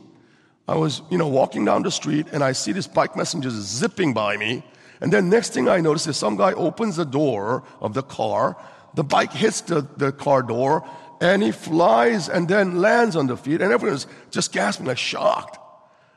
I 0.68 0.76
was, 0.76 1.02
you 1.12 1.18
know, 1.18 1.28
walking 1.28 1.66
down 1.66 1.84
the 1.84 1.92
street 1.92 2.28
and 2.32 2.44
I 2.44 2.54
see 2.54 2.72
this 2.72 2.88
bike 2.88 3.16
messenger 3.16 3.50
zipping 3.52 4.14
by 4.14 4.38
me. 4.38 4.64
And 5.02 5.12
then 5.12 5.30
next 5.30 5.54
thing 5.54 5.68
I 5.70 5.82
notice 5.82 6.08
is 6.08 6.18
some 6.18 6.38
guy 6.38 6.54
opens 6.54 6.96
the 6.96 7.06
door 7.06 7.64
of 7.82 7.94
the 7.94 8.02
car. 8.02 8.58
The 8.96 9.04
bike 9.04 9.32
hits 9.32 9.62
the, 9.62 9.88
the 9.98 10.12
car 10.12 10.42
door 10.42 10.88
and 11.22 11.44
he 11.44 11.52
flies 11.52 12.30
and 12.30 12.48
then 12.48 12.82
lands 12.82 13.16
on 13.16 13.28
the 13.28 13.38
feet 13.38 13.62
and 13.62 13.72
everyone's 13.72 14.08
just 14.32 14.52
gasping 14.52 14.88
like 14.88 14.98
shocked. 14.98 15.60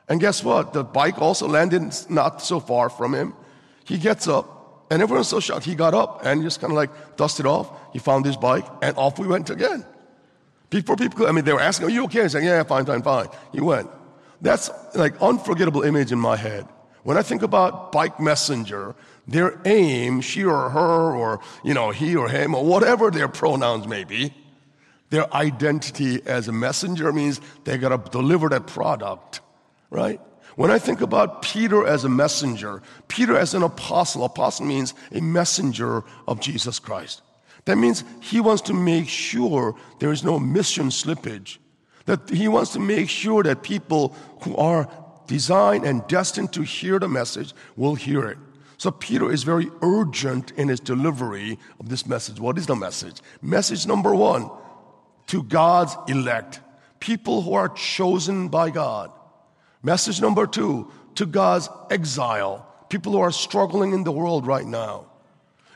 And 0.07 0.19
guess 0.19 0.43
what? 0.43 0.73
The 0.73 0.83
bike 0.83 1.19
also 1.19 1.47
landed 1.47 1.93
not 2.09 2.41
so 2.41 2.59
far 2.59 2.89
from 2.89 3.13
him. 3.13 3.33
He 3.83 3.97
gets 3.97 4.27
up 4.27 4.87
and 4.89 5.01
everyone's 5.01 5.27
so 5.27 5.39
shocked. 5.39 5.65
He 5.65 5.75
got 5.75 5.93
up 5.93 6.21
and 6.25 6.41
just 6.41 6.59
kind 6.59 6.71
of 6.71 6.77
like 6.77 7.17
dusted 7.17 7.45
off. 7.45 7.69
He 7.93 7.99
found 7.99 8.25
his 8.25 8.37
bike 8.37 8.65
and 8.81 8.97
off 8.97 9.19
we 9.19 9.27
went 9.27 9.49
again. 9.49 9.85
Before 10.69 10.95
people, 10.95 11.27
I 11.27 11.31
mean, 11.31 11.45
they 11.45 11.53
were 11.53 11.61
asking, 11.61 11.87
are 11.87 11.91
you 11.91 12.03
okay? 12.05 12.23
He's 12.23 12.33
saying, 12.33 12.45
yeah, 12.45 12.63
fine, 12.63 12.85
fine, 12.85 13.01
fine. 13.01 13.27
He 13.51 13.61
went. 13.61 13.89
That's 14.41 14.69
like 14.95 15.19
unforgettable 15.21 15.81
image 15.81 16.11
in 16.11 16.19
my 16.19 16.37
head. 16.37 16.67
When 17.03 17.17
I 17.17 17.23
think 17.23 17.41
about 17.41 17.91
bike 17.91 18.19
messenger, 18.19 18.93
their 19.27 19.59
aim, 19.65 20.21
she 20.21 20.43
or 20.43 20.69
her, 20.69 21.15
or 21.15 21.39
you 21.63 21.73
know, 21.73 21.89
he 21.91 22.15
or 22.15 22.29
him, 22.29 22.53
or 22.53 22.63
whatever 22.63 23.09
their 23.09 23.27
pronouns 23.27 23.87
may 23.87 24.03
be, 24.03 24.33
Their 25.09 25.33
identity 25.33 26.21
as 26.25 26.47
a 26.47 26.51
messenger 26.51 27.11
means 27.11 27.41
they 27.63 27.77
got 27.77 27.89
to 27.89 28.11
deliver 28.11 28.49
that 28.49 28.67
product, 28.67 29.41
right? 29.89 30.21
When 30.55 30.69
I 30.69 30.77
think 30.77 31.01
about 31.01 31.41
Peter 31.41 31.85
as 31.87 32.03
a 32.03 32.09
messenger, 32.09 32.81
Peter 33.07 33.35
as 33.37 33.53
an 33.53 33.63
apostle, 33.63 34.23
apostle 34.23 34.65
means 34.65 34.93
a 35.11 35.21
messenger 35.21 36.03
of 36.27 36.39
Jesus 36.39 36.79
Christ. 36.79 37.21
That 37.69 37.77
means 37.77 38.03
he 38.19 38.41
wants 38.41 38.63
to 38.63 38.73
make 38.73 39.07
sure 39.07 39.75
there 39.99 40.11
is 40.11 40.23
no 40.23 40.39
mission 40.39 40.87
slippage. 40.87 41.59
That 42.07 42.27
he 42.27 42.47
wants 42.47 42.73
to 42.73 42.79
make 42.79 43.09
sure 43.09 43.43
that 43.43 43.61
people 43.61 44.15
who 44.41 44.55
are 44.55 44.89
designed 45.27 45.85
and 45.85 46.01
destined 46.07 46.51
to 46.53 46.63
hear 46.63 46.97
the 46.97 47.07
message 47.07 47.53
will 47.77 47.93
hear 47.93 48.25
it. 48.25 48.39
So 48.79 48.89
Peter 48.89 49.31
is 49.31 49.43
very 49.43 49.69
urgent 49.83 50.49
in 50.57 50.67
his 50.67 50.79
delivery 50.79 51.59
of 51.79 51.89
this 51.89 52.07
message. 52.07 52.39
What 52.39 52.57
is 52.57 52.65
the 52.65 52.75
message? 52.75 53.21
Message 53.39 53.85
number 53.85 54.15
one 54.15 54.49
to 55.27 55.43
God's 55.43 55.95
elect, 56.07 56.61
people 56.99 57.43
who 57.43 57.53
are 57.53 57.69
chosen 57.69 58.47
by 58.47 58.71
God. 58.71 59.11
Message 59.83 60.19
number 60.19 60.47
two 60.47 60.91
to 61.13 61.27
God's 61.27 61.69
exile, 61.91 62.65
people 62.89 63.11
who 63.11 63.19
are 63.19 63.31
struggling 63.31 63.93
in 63.93 64.03
the 64.03 64.11
world 64.11 64.47
right 64.47 64.65
now. 64.65 65.05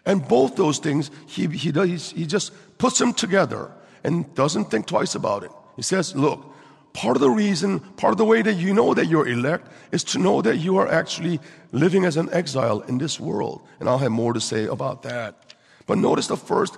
And 0.06 0.28
both 0.28 0.56
those 0.56 0.80
things, 0.80 1.12
he, 1.28 1.48
he, 1.48 1.72
does, 1.72 2.12
he 2.12 2.26
just 2.26 2.52
puts 2.78 3.00
them 3.00 3.14
together 3.14 3.72
and 4.04 4.34
doesn't 4.36 4.66
think 4.66 4.86
twice 4.86 5.16
about 5.16 5.44
it. 5.44 5.52
He 5.76 5.82
says, 5.82 6.16
Look, 6.16 6.54
part 6.94 7.16
of 7.16 7.22
the 7.22 7.30
reason, 7.30 7.80
part 7.80 8.12
of 8.12 8.18
the 8.18 8.26
way 8.26 8.42
that 8.42 8.56
you 8.56 8.74
know 8.74 8.94
that 8.94 9.08
you're 9.08 9.28
elect 9.28 9.68
is 9.92 10.04
to 10.06 10.20
know 10.20 10.42
that 10.42 10.58
you 10.58 10.78
are 10.78 10.88
actually 10.88 11.40
living 11.72 12.06
as 12.06 12.18
an 12.18 12.30
exile 12.32 12.82
in 12.82 12.98
this 12.98 13.20
world. 13.20 13.62
And 13.80 13.88
I'll 13.88 13.98
have 13.98 14.12
more 14.12 14.34
to 14.34 14.42
say 14.42 14.66
about 14.66 15.04
that. 15.04 15.54
But 15.86 15.98
notice 15.98 16.28
the 16.28 16.38
first, 16.38 16.78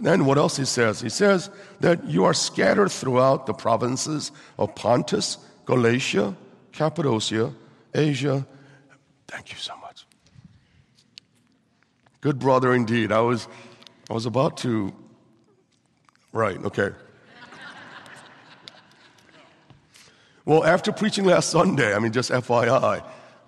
then 0.00 0.24
what 0.24 0.38
else 0.38 0.56
he 0.56 0.64
says? 0.64 1.00
He 1.00 1.08
says 1.08 1.50
that 1.80 2.04
you 2.04 2.24
are 2.24 2.34
scattered 2.34 2.90
throughout 2.90 3.46
the 3.46 3.54
provinces 3.54 4.30
of 4.58 4.74
Pontus, 4.74 5.38
Galatia, 5.64 6.36
Cappadocia, 6.72 7.52
Asia. 7.94 8.46
Thank 9.26 9.52
you 9.52 9.58
so 9.58 9.74
much. 9.76 9.83
Good 12.24 12.38
brother 12.38 12.72
indeed. 12.72 13.12
I 13.12 13.20
was, 13.20 13.46
I 14.08 14.14
was 14.14 14.24
about 14.24 14.56
to, 14.64 14.94
right, 16.32 16.56
okay. 16.64 16.92
well, 20.46 20.64
after 20.64 20.90
preaching 20.90 21.26
last 21.26 21.50
Sunday, 21.50 21.94
I 21.94 21.98
mean, 21.98 22.12
just 22.12 22.30
FYI, 22.30 23.04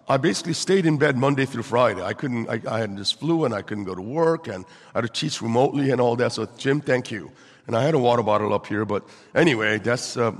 I 0.06 0.16
basically 0.18 0.52
stayed 0.52 0.84
in 0.84 0.98
bed 0.98 1.16
Monday 1.16 1.46
through 1.46 1.62
Friday. 1.62 2.02
I 2.02 2.12
couldn't, 2.12 2.50
I, 2.50 2.60
I, 2.70 2.80
had 2.80 2.94
this 2.98 3.10
flu 3.10 3.46
and 3.46 3.54
I 3.54 3.62
couldn't 3.62 3.84
go 3.84 3.94
to 3.94 4.02
work 4.02 4.46
and 4.46 4.66
I 4.94 4.98
had 4.98 5.06
to 5.06 5.20
teach 5.20 5.40
remotely 5.40 5.90
and 5.90 5.98
all 5.98 6.14
that. 6.16 6.32
So, 6.34 6.46
Jim, 6.58 6.82
thank 6.82 7.10
you. 7.10 7.32
And 7.66 7.74
I 7.74 7.82
had 7.82 7.94
a 7.94 7.98
water 7.98 8.22
bottle 8.22 8.52
up 8.52 8.66
here, 8.66 8.84
but 8.84 9.08
anyway, 9.34 9.78
that's, 9.78 10.18
uh, 10.18 10.32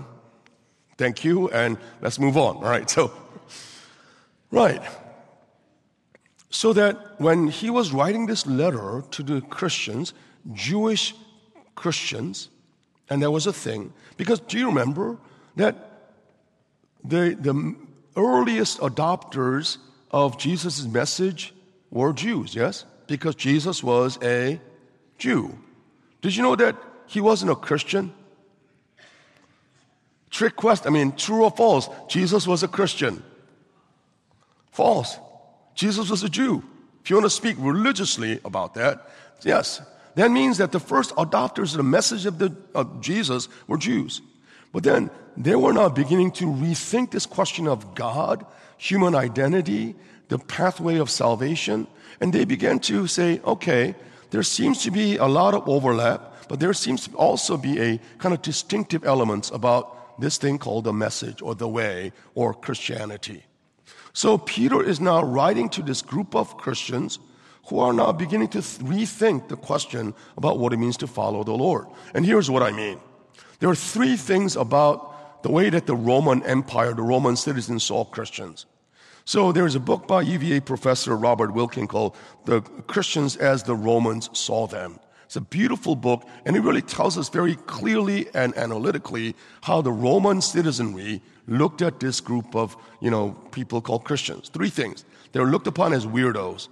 thank 0.99 1.25
you, 1.25 1.49
and 1.49 1.78
let's 2.02 2.19
move 2.19 2.37
on. 2.37 2.57
All 2.57 2.64
right, 2.64 2.90
so, 2.90 3.12
right. 4.50 4.83
So 6.57 6.73
that 6.73 7.21
when 7.21 7.49
he 7.49 7.69
was 7.69 7.93
writing 7.93 8.25
this 8.25 8.47
letter 8.47 9.05
to 9.11 9.23
the 9.23 9.43
Christians, 9.43 10.15
Jewish 10.55 11.15
Christians, 11.75 12.49
and 13.11 13.21
there 13.21 13.31
was 13.31 13.47
a 13.47 13.53
thing, 13.53 13.93
because 14.17 14.41
do 14.41 14.59
you 14.59 14.69
remember 14.69 15.19
that 15.57 15.75
the, 17.05 17.37
the 17.39 17.77
earliest 18.17 18.79
adopters 18.79 19.77
of 20.11 20.39
Jesus' 20.39 20.87
message 20.87 21.53
were 21.91 22.15
Jews, 22.15 22.55
yes? 22.55 22.87
Because 23.07 23.35
Jesus 23.35 23.83
was 23.83 24.19
a 24.23 24.59
Jew. 25.19 25.59
Did 26.23 26.37
you 26.37 26.43
know 26.43 26.57
that 26.57 26.75
he 27.05 27.21
wasn't 27.21 27.51
a 27.51 27.55
Christian? 27.55 28.15
Trick 30.31 30.57
question. 30.57 30.87
I 30.87 30.91
mean, 30.91 31.13
true 31.13 31.45
or 31.45 31.51
false? 31.51 31.91
Jesus 32.09 32.47
was 32.47 32.63
a 32.63 32.69
Christian. 32.69 33.23
False. 34.73 35.19
Jesus 35.76 36.11
was 36.11 36.25
a 36.25 36.28
Jew. 36.28 36.64
If 37.04 37.11
you 37.11 37.16
want 37.16 37.26
to 37.26 37.30
speak 37.30 37.56
religiously 37.60 38.41
about 38.45 38.75
that, 38.75 39.08
yes. 39.43 39.80
That 40.17 40.30
means 40.30 40.58
that 40.58 40.73
the 40.73 40.80
first 40.80 41.15
adopters 41.15 41.73
of 41.73 41.76
the 41.76 41.82
message 41.84 42.26
of, 42.26 42.39
the, 42.39 42.56
of 42.75 43.00
Jesus 43.00 43.49
were 43.69 43.76
Jews. 43.76 44.23
But 44.73 44.82
then 44.82 45.10
they 45.36 45.54
were 45.54 45.73
now 45.73 45.89
beginning 45.89 46.32
to 46.32 46.47
rethink 46.47 47.10
this 47.10 47.26
question 47.26 47.69
of 47.69 47.95
God, 47.95 48.45
human 48.78 49.15
identity, 49.15 49.95
the 50.28 50.39
pathway 50.39 50.97
of 50.97 51.10
salvation. 51.10 51.86
And 52.21 52.32
they 52.32 52.45
began 52.45 52.78
to 52.80 53.06
say, 53.06 53.41
okay, 53.45 53.95
there 54.30 54.43
seems 54.43 54.82
to 54.82 54.91
be 54.91 55.17
a 55.17 55.26
lot 55.26 55.54
of 55.54 55.69
overlap, 55.69 56.49
but 56.49 56.60
there 56.60 56.73
seems 56.73 57.06
to 57.06 57.17
also 57.17 57.56
be 57.56 57.80
a 57.80 58.00
kind 58.19 58.34
of 58.34 58.43
distinctive 58.43 59.04
elements 59.04 59.50
about 59.50 60.21
this 60.21 60.39
thing 60.39 60.58
called 60.58 60.84
the 60.84 60.93
message 60.93 61.41
or 61.43 61.54
the 61.54 61.69
way 61.69 62.12
or 62.34 62.52
Christianity. 62.52 63.46
So 64.17 64.39
Peter 64.39 64.83
is 64.83 64.99
now 64.99 65.23
writing 65.23 65.69
to 65.69 65.83
this 65.83 66.00
group 66.00 66.35
of 66.35 66.57
Christians 66.57 67.19
who 67.67 67.81
are 67.81 67.93
now 67.93 68.13
beginning 68.13 68.49
to 68.49 68.61
rethink 68.61 69.49
the 69.49 69.59
question 69.59 70.15
about 70.39 70.59
what 70.59 70.73
it 70.73 70.79
means 70.79 70.97
to 70.97 71.07
follow 71.07 71.45
the 71.45 71.52
Lord. 71.52 71.87
And 72.15 72.25
here's 72.25 72.50
what 72.50 72.63
I 72.63 72.73
mean. 72.73 72.99
There 73.59 73.69
are 73.69 73.75
three 73.75 74.17
things 74.17 74.57
about 74.57 75.43
the 75.43 75.50
way 75.50 75.69
that 75.69 75.85
the 75.85 75.95
Roman 75.95 76.43
Empire, 76.45 76.95
the 76.95 77.02
Roman 77.02 77.37
citizens 77.37 77.85
saw 77.85 78.07
Christians. 78.07 78.65
So 79.26 79.52
there's 79.52 79.75
a 79.75 79.81
book 79.81 80.09
by 80.09 80.23
UVA 80.23 80.61
professor 80.61 81.15
Robert 81.15 81.50
Wilken 81.50 81.87
called 81.87 82.17
The 82.47 82.63
Christians 82.87 83.37
as 83.37 83.65
the 83.65 83.76
Romans 83.76 84.31
Saw 84.33 84.67
Them. 84.67 84.99
It's 85.26 85.36
a 85.36 85.41
beautiful 85.41 85.97
book, 85.97 86.25
and 86.45 86.56
it 86.56 86.60
really 86.60 86.82
tells 86.82 87.19
us 87.19 87.28
very 87.28 87.56
clearly 87.56 88.28
and 88.32 88.56
analytically 88.56 89.34
how 89.62 89.82
the 89.82 89.93
Roman 89.93 90.41
citizenry 90.41 91.21
looked 91.49 91.82
at 91.82 92.00
this 92.00 92.21
group 92.21 92.54
of, 92.54 92.76
you 93.00 93.10
know, 93.10 93.32
people 93.50 93.80
called 93.80 94.04
Christians. 94.04 94.49
Three 94.49 94.71
things. 94.71 95.04
They 95.32 95.41
were 95.41 95.47
looked 95.47 95.67
upon 95.67 95.93
as 95.93 96.06
weirdos. 96.06 96.69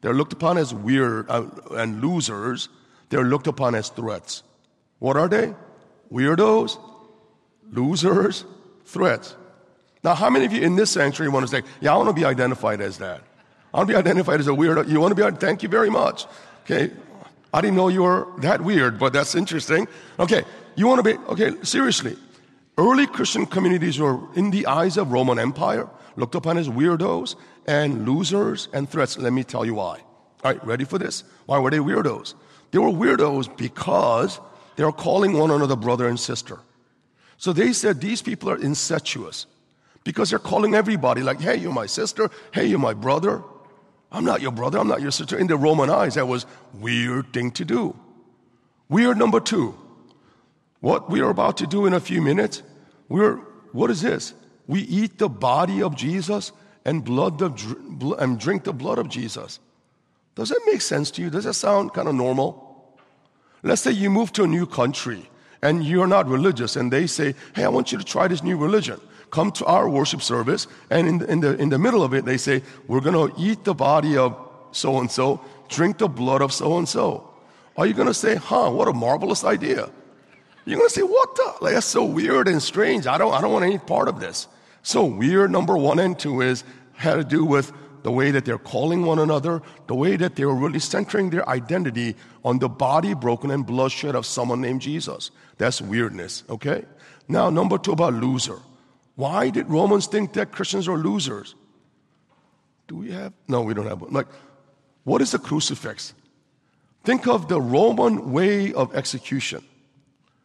They're 0.00 0.14
looked 0.14 0.32
upon 0.32 0.58
as 0.58 0.72
weird 0.72 1.28
uh, 1.28 1.46
and 1.72 2.00
losers. 2.00 2.68
They're 3.08 3.24
looked 3.24 3.48
upon 3.48 3.74
as 3.74 3.88
threats. 3.88 4.42
What 5.00 5.16
are 5.16 5.28
they? 5.28 5.54
Weirdos, 6.10 6.78
losers, 7.72 8.44
threats. 8.84 9.36
Now, 10.04 10.14
how 10.14 10.30
many 10.30 10.44
of 10.44 10.52
you 10.52 10.62
in 10.62 10.76
this 10.76 10.90
sanctuary 10.90 11.30
want 11.30 11.48
to 11.48 11.50
say, 11.50 11.62
yeah, 11.80 11.94
I 11.94 11.96
want 11.96 12.08
to 12.08 12.14
be 12.14 12.24
identified 12.24 12.80
as 12.80 12.98
that? 12.98 13.22
I 13.74 13.78
want 13.78 13.88
to 13.88 13.94
be 13.94 13.98
identified 13.98 14.40
as 14.40 14.46
a 14.46 14.52
weirdo. 14.52 14.88
You 14.88 15.00
want 15.00 15.16
to 15.16 15.30
be, 15.30 15.36
thank 15.38 15.62
you 15.62 15.68
very 15.68 15.90
much. 15.90 16.26
Okay. 16.64 16.92
I 17.52 17.60
didn't 17.60 17.76
know 17.76 17.88
you 17.88 18.02
were 18.04 18.28
that 18.38 18.60
weird, 18.60 18.98
but 18.98 19.12
that's 19.12 19.34
interesting. 19.34 19.86
Okay. 20.18 20.44
You 20.74 20.86
want 20.86 21.04
to 21.04 21.16
be, 21.16 21.22
okay, 21.24 21.52
seriously. 21.62 22.16
Early 22.78 23.06
Christian 23.06 23.44
communities 23.44 23.98
were, 23.98 24.18
in 24.34 24.50
the 24.50 24.66
eyes 24.66 24.96
of 24.96 25.12
Roman 25.12 25.38
Empire, 25.38 25.88
looked 26.16 26.34
upon 26.34 26.56
as 26.56 26.68
weirdos 26.68 27.36
and 27.66 28.08
losers 28.08 28.68
and 28.72 28.88
threats. 28.88 29.18
Let 29.18 29.32
me 29.34 29.44
tell 29.44 29.66
you 29.66 29.74
why. 29.74 30.00
All 30.42 30.52
right, 30.52 30.64
ready 30.66 30.84
for 30.84 30.98
this? 30.98 31.24
Why 31.46 31.58
were 31.58 31.70
they 31.70 31.78
weirdos? 31.78 32.34
They 32.70 32.78
were 32.78 32.88
weirdos 32.88 33.54
because 33.56 34.40
they 34.76 34.84
were 34.84 34.92
calling 34.92 35.34
one 35.34 35.50
another 35.50 35.76
brother 35.76 36.08
and 36.08 36.18
sister. 36.18 36.58
So 37.36 37.52
they 37.52 37.74
said 37.74 38.00
these 38.00 38.22
people 38.22 38.48
are 38.48 38.56
incestuous 38.56 39.46
because 40.04 40.30
they're 40.30 40.38
calling 40.38 40.74
everybody 40.74 41.22
like, 41.22 41.40
hey, 41.40 41.56
you're 41.56 41.72
my 41.72 41.86
sister. 41.86 42.30
Hey, 42.52 42.66
you're 42.66 42.78
my 42.78 42.94
brother. 42.94 43.42
I'm 44.12 44.24
not 44.24 44.42
your 44.42 44.52
brother. 44.52 44.78
I'm 44.78 44.88
not 44.88 45.00
your 45.00 45.10
sister. 45.10 45.38
In 45.38 45.46
the 45.46 45.56
Roman 45.56 45.90
eyes, 45.90 46.14
that 46.14 46.28
was 46.28 46.46
weird 46.74 47.32
thing 47.32 47.50
to 47.52 47.64
do. 47.64 47.96
Weird 48.88 49.16
number 49.16 49.40
two. 49.40 49.74
What 50.80 51.08
we 51.08 51.20
are 51.20 51.30
about 51.30 51.56
to 51.58 51.66
do 51.66 51.86
in 51.86 51.94
a 51.94 52.00
few 52.00 52.20
minutes, 52.20 52.62
we're, 53.08 53.36
what 53.72 53.90
is 53.90 54.02
this? 54.02 54.34
We 54.66 54.82
eat 54.82 55.18
the 55.18 55.28
body 55.28 55.82
of 55.82 55.96
Jesus 55.96 56.52
and 56.84 57.04
blood 57.04 57.40
of, 57.40 57.58
and 58.18 58.38
drink 58.38 58.64
the 58.64 58.72
blood 58.72 58.98
of 58.98 59.08
Jesus. 59.08 59.60
Does 60.34 60.50
that 60.50 60.60
make 60.66 60.80
sense 60.80 61.10
to 61.12 61.22
you? 61.22 61.30
Does 61.30 61.44
that 61.44 61.54
sound 61.54 61.94
kind 61.94 62.08
of 62.08 62.14
normal? 62.14 62.98
Let's 63.62 63.82
say 63.82 63.92
you 63.92 64.10
move 64.10 64.32
to 64.32 64.44
a 64.44 64.46
new 64.46 64.66
country 64.66 65.30
and 65.62 65.84
you're 65.84 66.06
not 66.06 66.26
religious 66.26 66.76
and 66.76 66.92
they 66.92 67.06
say, 67.06 67.34
hey, 67.54 67.64
I 67.64 67.68
want 67.68 67.92
you 67.92 67.98
to 67.98 68.04
try 68.04 68.28
this 68.28 68.42
new 68.42 68.56
religion. 68.56 69.00
Come 69.32 69.50
to 69.52 69.64
our 69.64 69.88
worship 69.88 70.20
service 70.20 70.68
and 70.90 71.08
in 71.08 71.18
the, 71.18 71.32
in 71.32 71.40
the, 71.40 71.56
in 71.56 71.68
the 71.70 71.78
middle 71.78 72.04
of 72.04 72.12
it, 72.12 72.26
they 72.26 72.36
say, 72.36 72.62
we're 72.86 73.00
going 73.00 73.16
to 73.16 73.34
eat 73.40 73.64
the 73.64 73.72
body 73.74 74.16
of 74.16 74.36
so 74.72 75.00
and 75.00 75.10
so, 75.10 75.40
drink 75.68 75.96
the 75.96 76.06
blood 76.06 76.42
of 76.42 76.52
so 76.52 76.76
and 76.76 76.86
so. 76.86 77.28
Are 77.76 77.86
you 77.86 77.94
going 77.94 78.08
to 78.08 78.14
say, 78.14 78.36
huh, 78.36 78.70
what 78.70 78.88
a 78.88 78.92
marvelous 78.92 79.42
idea? 79.42 79.90
You're 80.66 80.76
going 80.76 80.88
to 80.88 80.94
say, 80.94 81.02
what 81.02 81.34
the? 81.34 81.54
Like, 81.62 81.74
that's 81.74 81.86
so 81.86 82.04
weird 82.04 82.46
and 82.46 82.62
strange. 82.62 83.06
I 83.06 83.16
don't, 83.16 83.32
I 83.32 83.40
don't 83.40 83.52
want 83.52 83.64
any 83.64 83.78
part 83.78 84.08
of 84.08 84.20
this. 84.20 84.48
So 84.82 85.04
weird, 85.04 85.50
number 85.50 85.78
one 85.78 85.98
and 85.98 86.18
two 86.18 86.42
is 86.42 86.62
had 86.92 87.14
to 87.14 87.24
do 87.24 87.42
with 87.42 87.72
the 88.02 88.12
way 88.12 88.32
that 88.32 88.44
they're 88.44 88.58
calling 88.58 89.06
one 89.06 89.18
another, 89.18 89.62
the 89.86 89.94
way 89.94 90.16
that 90.16 90.36
they're 90.36 90.50
really 90.50 90.78
centering 90.78 91.30
their 91.30 91.48
identity 91.48 92.16
on 92.44 92.58
the 92.58 92.68
body 92.68 93.14
broken 93.14 93.50
and 93.50 93.64
bloodshed 93.64 94.14
of 94.14 94.26
someone 94.26 94.60
named 94.60 94.82
Jesus. 94.82 95.30
That's 95.56 95.80
weirdness, 95.80 96.44
okay? 96.50 96.84
Now, 97.28 97.48
number 97.48 97.78
two 97.78 97.92
about 97.92 98.14
loser. 98.14 98.58
Why 99.16 99.50
did 99.50 99.68
Romans 99.68 100.06
think 100.06 100.32
that 100.34 100.52
Christians 100.52 100.88
are 100.88 100.96
losers? 100.96 101.54
Do 102.88 102.96
we 102.96 103.10
have? 103.12 103.32
No, 103.48 103.62
we 103.62 103.74
don't 103.74 103.86
have 103.86 104.00
one. 104.00 104.12
Like, 104.12 104.26
what 105.04 105.20
is 105.20 105.32
the 105.32 105.38
crucifix? 105.38 106.14
Think 107.04 107.26
of 107.26 107.48
the 107.48 107.60
Roman 107.60 108.32
way 108.32 108.72
of 108.72 108.94
execution. 108.94 109.64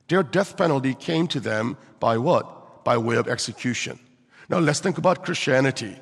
Their 0.07 0.23
death 0.23 0.57
penalty 0.57 0.93
came 0.93 1.27
to 1.27 1.39
them 1.39 1.77
by 1.99 2.17
what? 2.17 2.83
By 2.83 2.97
way 2.97 3.17
of 3.17 3.27
execution. 3.27 3.99
Now 4.49 4.59
let's 4.59 4.79
think 4.79 4.97
about 4.97 5.23
Christianity. 5.23 5.97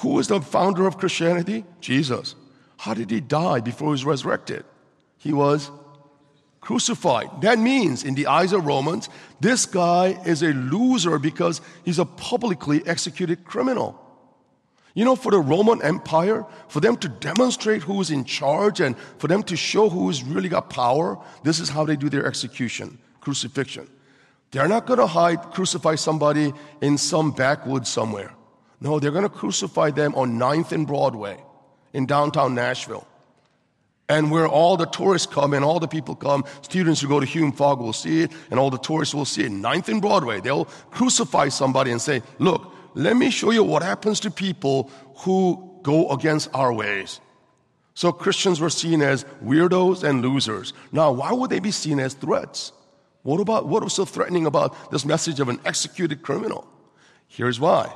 Who 0.00 0.18
is 0.18 0.28
the 0.28 0.40
founder 0.40 0.86
of 0.86 0.98
Christianity? 0.98 1.64
Jesus. 1.80 2.34
How 2.78 2.94
did 2.94 3.10
he 3.10 3.20
die 3.20 3.60
before 3.60 3.88
he 3.88 3.92
was 3.92 4.04
resurrected? 4.04 4.64
He 5.18 5.32
was 5.32 5.70
crucified. 6.60 7.28
That 7.42 7.58
means, 7.58 8.04
in 8.04 8.14
the 8.14 8.26
eyes 8.26 8.52
of 8.52 8.66
Romans, 8.66 9.08
this 9.40 9.66
guy 9.66 10.20
is 10.26 10.42
a 10.42 10.52
loser 10.52 11.18
because 11.18 11.60
he's 11.84 11.98
a 11.98 12.04
publicly 12.04 12.86
executed 12.86 13.44
criminal. 13.44 13.98
You 14.94 15.04
know, 15.04 15.16
for 15.16 15.30
the 15.30 15.38
Roman 15.38 15.80
Empire, 15.82 16.44
for 16.68 16.80
them 16.80 16.96
to 16.98 17.08
demonstrate 17.08 17.82
who's 17.82 18.10
in 18.10 18.24
charge 18.24 18.80
and 18.80 18.96
for 19.18 19.28
them 19.28 19.42
to 19.44 19.56
show 19.56 19.88
who's 19.88 20.22
really 20.22 20.48
got 20.48 20.68
power, 20.68 21.18
this 21.44 21.60
is 21.60 21.68
how 21.68 21.84
they 21.84 21.96
do 21.96 22.08
their 22.08 22.26
execution, 22.26 22.98
crucifixion. 23.20 23.88
They're 24.50 24.68
not 24.68 24.86
going 24.86 24.98
to 24.98 25.06
hide, 25.06 25.42
crucify 25.52 25.94
somebody 25.94 26.52
in 26.80 26.98
some 26.98 27.30
backwoods 27.30 27.88
somewhere. 27.88 28.34
No, 28.80 28.98
they're 28.98 29.12
going 29.12 29.22
to 29.22 29.28
crucify 29.28 29.90
them 29.90 30.14
on 30.16 30.38
9th 30.38 30.72
and 30.72 30.86
Broadway 30.86 31.38
in 31.92 32.06
downtown 32.06 32.54
Nashville. 32.54 33.06
And 34.10 34.32
where 34.32 34.48
all 34.48 34.76
the 34.76 34.86
tourists 34.86 35.32
come 35.32 35.54
and 35.54 35.64
all 35.64 35.78
the 35.78 35.86
people 35.86 36.16
come, 36.16 36.44
students 36.62 37.00
who 37.00 37.06
go 37.06 37.20
to 37.20 37.26
Hume-Fogg 37.26 37.78
will 37.78 37.92
see 37.92 38.22
it, 38.22 38.32
and 38.50 38.58
all 38.58 38.68
the 38.68 38.76
tourists 38.76 39.14
will 39.14 39.24
see 39.24 39.44
it. 39.44 39.52
Ninth 39.52 39.88
and 39.88 40.02
Broadway, 40.02 40.40
they'll 40.40 40.64
crucify 40.90 41.48
somebody 41.48 41.92
and 41.92 42.02
say, 42.02 42.20
Look, 42.40 42.74
let 42.94 43.16
me 43.16 43.30
show 43.30 43.52
you 43.52 43.62
what 43.62 43.84
happens 43.84 44.18
to 44.20 44.30
people 44.32 44.90
who 45.18 45.78
go 45.82 46.10
against 46.10 46.50
our 46.52 46.72
ways. 46.72 47.20
So 47.94 48.10
Christians 48.10 48.60
were 48.60 48.68
seen 48.68 49.00
as 49.00 49.24
weirdos 49.44 50.02
and 50.02 50.22
losers. 50.22 50.72
Now, 50.90 51.12
why 51.12 51.32
would 51.32 51.50
they 51.50 51.60
be 51.60 51.70
seen 51.70 52.00
as 52.00 52.14
threats? 52.14 52.72
What 53.22 53.40
about 53.40 53.68
what 53.68 53.84
was 53.84 53.92
so 53.92 54.04
threatening 54.04 54.44
about 54.44 54.90
this 54.90 55.04
message 55.04 55.38
of 55.38 55.48
an 55.48 55.60
executed 55.64 56.22
criminal? 56.22 56.66
Here's 57.28 57.60
why. 57.60 57.94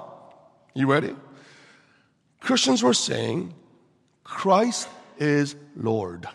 You 0.75 0.87
ready? 0.87 1.17
Christians 2.39 2.85
were 2.85 2.95
saying 2.95 3.53
Christ 4.23 4.89
is 5.19 5.57
Lord. 5.77 6.27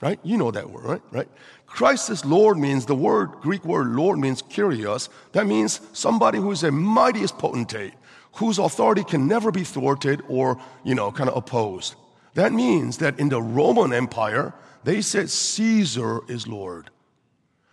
Right? 0.00 0.18
You 0.22 0.36
know 0.36 0.50
that 0.50 0.68
word, 0.70 0.84
right? 0.84 1.02
Right? 1.12 1.28
Christ 1.66 2.10
is 2.10 2.24
Lord 2.24 2.58
means 2.58 2.86
the 2.86 2.94
word, 2.94 3.32
Greek 3.40 3.64
word 3.64 3.88
Lord 3.88 4.18
means 4.18 4.42
kyrios. 4.42 5.08
That 5.32 5.46
means 5.46 5.80
somebody 5.92 6.38
who 6.38 6.50
is 6.50 6.62
a 6.62 6.70
mightiest 6.70 7.38
potentate, 7.38 7.94
whose 8.34 8.58
authority 8.58 9.02
can 9.02 9.26
never 9.26 9.50
be 9.50 9.64
thwarted 9.64 10.22
or, 10.28 10.60
you 10.84 10.94
know, 10.94 11.10
kind 11.10 11.30
of 11.30 11.36
opposed. 11.36 11.94
That 12.34 12.52
means 12.52 12.98
that 12.98 13.18
in 13.18 13.28
the 13.28 13.40
Roman 13.40 13.92
Empire, 13.92 14.52
they 14.84 15.00
said 15.00 15.30
Caesar 15.30 16.20
is 16.28 16.46
Lord. 16.46 16.90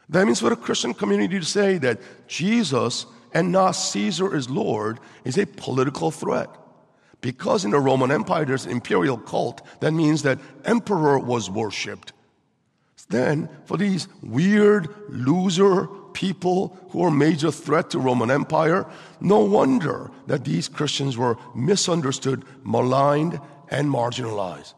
That 0.09 0.25
means 0.25 0.39
for 0.39 0.49
the 0.49 0.55
Christian 0.55 0.93
community 0.93 1.39
to 1.39 1.45
say 1.45 1.77
that 1.79 1.99
Jesus 2.27 3.05
and 3.33 3.51
not 3.51 3.71
Caesar 3.71 4.35
is 4.35 4.49
Lord 4.49 4.99
is 5.23 5.37
a 5.37 5.45
political 5.45 6.11
threat. 6.11 6.49
Because 7.21 7.63
in 7.63 7.71
the 7.71 7.79
Roman 7.79 8.12
Empire 8.12 8.45
there's 8.45 8.65
imperial 8.65 9.17
cult, 9.17 9.62
that 9.79 9.91
means 9.91 10.23
that 10.23 10.39
emperor 10.65 11.19
was 11.19 11.49
worshipped. 11.49 12.13
Then, 13.10 13.49
for 13.65 13.77
these 13.77 14.07
weird 14.23 14.88
loser 15.10 15.88
people 16.13 16.77
who 16.89 17.03
are 17.03 17.10
a 17.10 17.12
major 17.12 17.51
threat 17.51 17.89
to 17.91 17.99
Roman 17.99 18.31
Empire, 18.31 18.86
no 19.19 19.39
wonder 19.39 20.10
that 20.27 20.45
these 20.45 20.67
Christians 20.67 21.17
were 21.17 21.38
misunderstood, 21.53 22.43
maligned, 22.63 23.39
and 23.69 23.89
marginalized. 23.89 24.73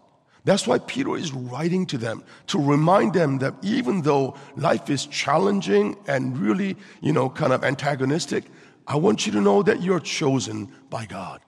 That's 0.45 0.67
why 0.67 0.79
Peter 0.79 1.15
is 1.15 1.31
writing 1.31 1.85
to 1.87 1.97
them 1.97 2.23
to 2.47 2.59
remind 2.59 3.13
them 3.13 3.37
that 3.37 3.55
even 3.61 4.01
though 4.01 4.35
life 4.57 4.89
is 4.89 5.05
challenging 5.05 5.95
and 6.07 6.37
really, 6.37 6.75
you 7.01 7.13
know, 7.13 7.29
kind 7.29 7.53
of 7.53 7.63
antagonistic, 7.63 8.45
I 8.85 8.97
want 8.97 9.25
you 9.25 9.31
to 9.33 9.41
know 9.41 9.63
that 9.63 9.81
you're 9.81 10.01
chosen 10.01 10.71
by 10.89 11.05
God. 11.05 11.39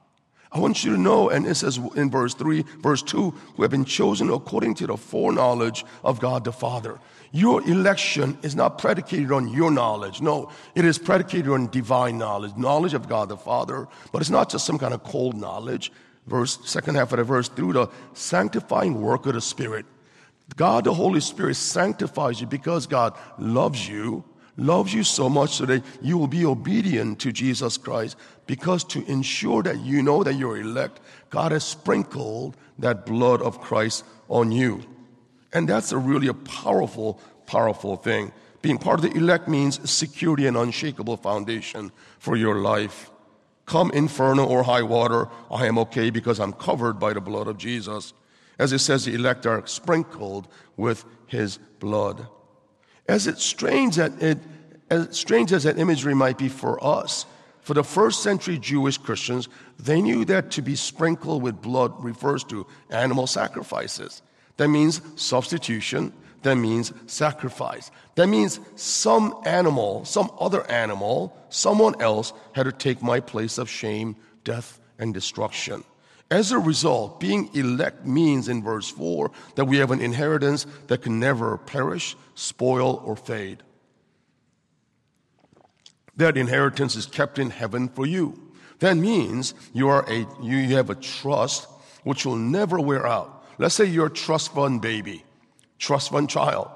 I 0.56 0.60
want 0.60 0.86
you 0.86 0.92
to 0.96 0.98
know, 0.98 1.30
and 1.30 1.46
it 1.46 1.56
says 1.56 1.78
in 1.96 2.10
verse 2.10 2.34
3, 2.34 2.64
verse 2.80 3.02
2, 3.04 3.30
who 3.32 3.62
have 3.62 3.72
been 3.72 3.84
chosen 3.84 4.30
according 4.30 4.76
to 4.76 4.88
the 4.88 4.96
foreknowledge 4.96 5.84
of 6.02 6.22
God 6.22 6.46
the 6.46 6.54
Father. 6.54 6.98
Your 7.34 7.62
election 7.70 8.38
is 8.42 8.56
not 8.56 8.78
predicated 8.78 9.34
on 9.34 9.50
your 9.50 9.70
knowledge. 9.70 10.22
No, 10.22 10.50
it 10.74 10.86
is 10.86 10.98
predicated 10.98 11.50
on 11.50 11.68
divine 11.68 12.18
knowledge, 12.18 12.56
knowledge 12.56 12.94
of 12.94 13.10
God 13.10 13.28
the 13.28 13.36
Father. 13.36 13.90
But 14.14 14.22
it's 14.22 14.30
not 14.30 14.50
just 14.50 14.66
some 14.66 14.80
kind 14.80 14.94
of 14.94 15.04
cold 15.04 15.36
knowledge 15.36 15.92
verse, 16.28 16.58
second 16.64 16.96
half 16.96 17.12
of 17.12 17.18
the 17.18 17.26
verse, 17.26 17.50
through 17.50 17.74
the 17.74 17.88
sanctifying 18.14 19.02
work 19.02 19.26
of 19.26 19.34
the 19.34 19.42
Spirit. 19.42 19.86
God, 20.56 20.86
the 20.86 20.94
Holy 20.94 21.20
Spirit, 21.20 21.56
sanctifies 21.56 22.40
you 22.40 22.48
because 22.48 22.88
God 22.88 23.18
loves 23.38 23.88
you, 23.88 24.24
loves 24.58 24.94
you 24.94 25.04
so 25.04 25.30
much 25.30 25.56
so 25.56 25.66
that 25.66 25.84
you 26.02 26.18
will 26.18 26.28
be 26.28 26.46
obedient 26.46 27.20
to 27.20 27.32
Jesus 27.32 27.78
Christ. 27.78 28.16
Because 28.48 28.84
to 28.86 29.04
ensure 29.10 29.64
that 29.64 29.80
you 29.80 30.02
know 30.02 30.24
that 30.24 30.36
you're 30.36 30.58
elect, 30.58 31.00
God 31.30 31.52
has 31.52 31.64
sprinkled 31.64 32.56
that 32.80 33.06
blood 33.06 33.42
of 33.42 33.60
Christ 33.60 34.06
on 34.30 34.52
you. 34.52 34.84
And 35.54 35.68
that's 35.68 35.92
a 35.92 35.98
really 35.98 36.28
a 36.28 36.34
powerful, 36.34 37.20
powerful 37.46 37.96
thing. 37.96 38.32
Being 38.62 38.78
part 38.78 39.04
of 39.04 39.10
the 39.10 39.18
elect 39.18 39.48
means 39.48 39.90
security 39.90 40.48
and 40.48 40.58
unshakable 40.58 41.18
foundation 41.18 41.92
for 42.20 42.36
your 42.36 42.56
life. 42.56 43.12
Come 43.66 43.92
inferno 43.92 44.46
or 44.46 44.64
high 44.64 44.84
water, 44.84 45.28
I 45.52 45.66
am 45.66 45.78
okay 45.80 46.10
because 46.10 46.40
I'm 46.40 46.54
covered 46.54 47.00
by 47.00 47.14
the 47.14 47.22
blood 47.22 47.48
of 47.48 47.58
Jesus. 47.58 48.14
As 48.58 48.72
it 48.74 48.80
says, 48.80 49.06
the 49.06 49.14
elect 49.14 49.46
are 49.46 49.66
sprinkled 49.66 50.48
with 50.78 51.06
his 51.28 51.58
blood. 51.80 52.28
As 53.08 53.28
it 53.28 53.40
strange 53.40 53.96
that 53.96 54.22
it, 54.22 54.40
as 54.90 55.18
strange 55.18 55.54
as 55.54 55.64
that 55.64 55.78
imagery 55.78 56.14
might 56.14 56.38
be 56.38 56.50
for 56.50 56.84
us, 56.84 57.26
for 57.62 57.74
the 57.74 57.84
first 57.84 58.22
century 58.22 58.60
Jewish 58.60 58.98
Christians, 58.98 59.50
they 59.80 60.02
knew 60.02 60.24
that 60.26 60.52
to 60.52 60.62
be 60.62 60.76
sprinkled 60.76 61.42
with 61.42 61.62
blood 61.62 61.92
refers 62.04 62.44
to 62.46 62.68
animal 62.92 63.26
sacrifices. 63.26 64.22
That 64.58 64.68
means 64.68 65.02
substitution, 65.16 66.14
that 66.44 66.56
means 66.56 66.94
sacrifice. 67.08 67.90
That 68.14 68.28
means 68.28 68.60
some 68.76 69.42
animal, 69.46 70.06
some 70.06 70.30
other 70.40 70.70
animal, 70.70 71.36
someone 71.50 72.00
else 72.00 72.34
had 72.54 72.64
to 72.64 72.72
take 72.72 73.02
my 73.02 73.20
place 73.20 73.58
of 73.58 73.68
shame, 73.68 74.16
death, 74.44 74.80
and 75.00 75.12
destruction. 75.12 75.84
As 76.32 76.52
a 76.52 76.58
result, 76.58 77.20
being 77.20 77.50
elect 77.54 78.06
means 78.06 78.48
in 78.48 78.64
verse 78.64 78.90
4 78.90 79.32
that 79.56 79.66
we 79.66 79.78
have 79.78 79.92
an 79.92 80.02
inheritance 80.02 80.66
that 80.88 81.04
can 81.04 81.20
never 81.20 81.58
perish, 81.58 82.16
spoil, 82.34 83.02
or 83.06 83.16
fade. 83.16 83.62
That 86.18 86.38
inheritance 86.38 86.96
is 86.96 87.06
kept 87.06 87.38
in 87.38 87.52
heaven 87.52 87.90
for 87.90 88.06
you. 88.06 88.42
That 88.80 88.98
means 88.98 89.54
you, 89.74 89.90
are 89.90 90.06
a, 90.10 90.26
you 90.42 90.76
have 90.76 90.90
a 90.90 90.96
trust 90.96 91.68
which 92.04 92.26
will 92.26 92.38
never 92.38 92.80
wear 92.80 93.06
out. 93.06 93.46
Let's 93.58 93.76
say 93.76 93.86
you're 93.86 94.08
a 94.08 94.12
trust 94.12 94.54
fund 94.54 94.82
baby 94.82 95.24
trust 95.78 96.10
fund 96.10 96.30
child. 96.30 96.70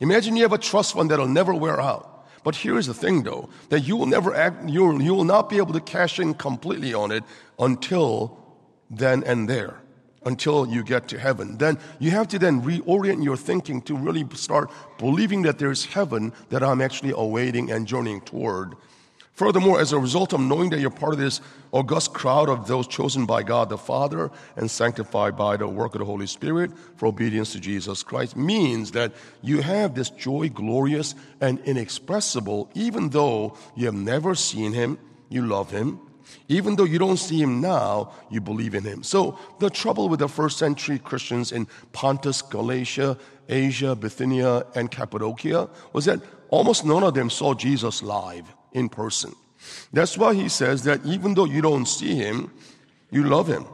Imagine 0.00 0.36
you 0.36 0.42
have 0.42 0.52
a 0.52 0.58
trust 0.58 0.94
fund 0.94 1.10
that'll 1.10 1.26
never 1.26 1.54
wear 1.54 1.80
out. 1.80 2.26
But 2.44 2.54
here's 2.54 2.86
the 2.86 2.94
thing 2.94 3.22
though, 3.22 3.48
that 3.70 3.80
you 3.80 3.96
will 3.96 4.06
never 4.06 4.34
act, 4.34 4.68
you 4.68 4.84
will, 4.84 5.02
you 5.02 5.14
will 5.14 5.24
not 5.24 5.48
be 5.48 5.56
able 5.56 5.72
to 5.72 5.80
cash 5.80 6.20
in 6.20 6.34
completely 6.34 6.92
on 6.92 7.10
it 7.10 7.24
until 7.58 8.43
then 8.90 9.22
and 9.24 9.48
there, 9.48 9.80
until 10.24 10.66
you 10.66 10.82
get 10.82 11.08
to 11.08 11.18
heaven. 11.18 11.58
Then 11.58 11.78
you 11.98 12.10
have 12.10 12.28
to 12.28 12.38
then 12.38 12.62
reorient 12.62 13.24
your 13.24 13.36
thinking 13.36 13.82
to 13.82 13.96
really 13.96 14.26
start 14.34 14.70
believing 14.98 15.42
that 15.42 15.58
there's 15.58 15.84
heaven 15.84 16.32
that 16.50 16.62
I'm 16.62 16.80
actually 16.80 17.12
awaiting 17.12 17.70
and 17.70 17.86
journeying 17.86 18.22
toward. 18.22 18.74
Furthermore, 19.34 19.80
as 19.80 19.92
a 19.92 19.98
result 19.98 20.32
of 20.32 20.40
knowing 20.40 20.70
that 20.70 20.78
you're 20.78 20.90
part 20.90 21.12
of 21.12 21.18
this 21.18 21.40
august 21.72 22.14
crowd 22.14 22.48
of 22.48 22.68
those 22.68 22.86
chosen 22.86 23.26
by 23.26 23.42
God 23.42 23.68
the 23.68 23.76
Father 23.76 24.30
and 24.54 24.70
sanctified 24.70 25.36
by 25.36 25.56
the 25.56 25.66
work 25.66 25.96
of 25.96 25.98
the 25.98 26.04
Holy 26.04 26.28
Spirit 26.28 26.70
for 26.96 27.06
obedience 27.06 27.50
to 27.52 27.58
Jesus 27.58 28.04
Christ, 28.04 28.36
means 28.36 28.92
that 28.92 29.12
you 29.42 29.60
have 29.60 29.96
this 29.96 30.10
joy, 30.10 30.50
glorious 30.50 31.16
and 31.40 31.58
inexpressible, 31.64 32.70
even 32.74 33.08
though 33.10 33.56
you 33.74 33.86
have 33.86 33.94
never 33.94 34.36
seen 34.36 34.72
Him, 34.72 34.98
you 35.28 35.44
love 35.44 35.72
Him. 35.72 35.98
Even 36.48 36.76
though 36.76 36.84
you 36.84 36.98
don't 36.98 37.16
see 37.16 37.40
him 37.40 37.60
now, 37.60 38.12
you 38.30 38.40
believe 38.40 38.74
in 38.74 38.84
him. 38.84 39.02
So, 39.02 39.38
the 39.60 39.70
trouble 39.70 40.08
with 40.08 40.20
the 40.20 40.28
first 40.28 40.58
century 40.58 40.98
Christians 40.98 41.52
in 41.52 41.66
Pontus, 41.92 42.42
Galatia, 42.42 43.16
Asia, 43.48 43.94
Bithynia, 43.94 44.64
and 44.74 44.90
Cappadocia 44.90 45.68
was 45.92 46.04
that 46.06 46.20
almost 46.48 46.84
none 46.84 47.02
of 47.02 47.14
them 47.14 47.30
saw 47.30 47.54
Jesus 47.54 48.02
live 48.02 48.46
in 48.72 48.88
person. 48.88 49.34
That's 49.92 50.18
why 50.18 50.34
he 50.34 50.48
says 50.48 50.84
that 50.84 51.04
even 51.04 51.34
though 51.34 51.46
you 51.46 51.62
don't 51.62 51.86
see 51.86 52.14
him, 52.14 52.50
you 53.10 53.24
love 53.24 53.46
him. 53.46 53.66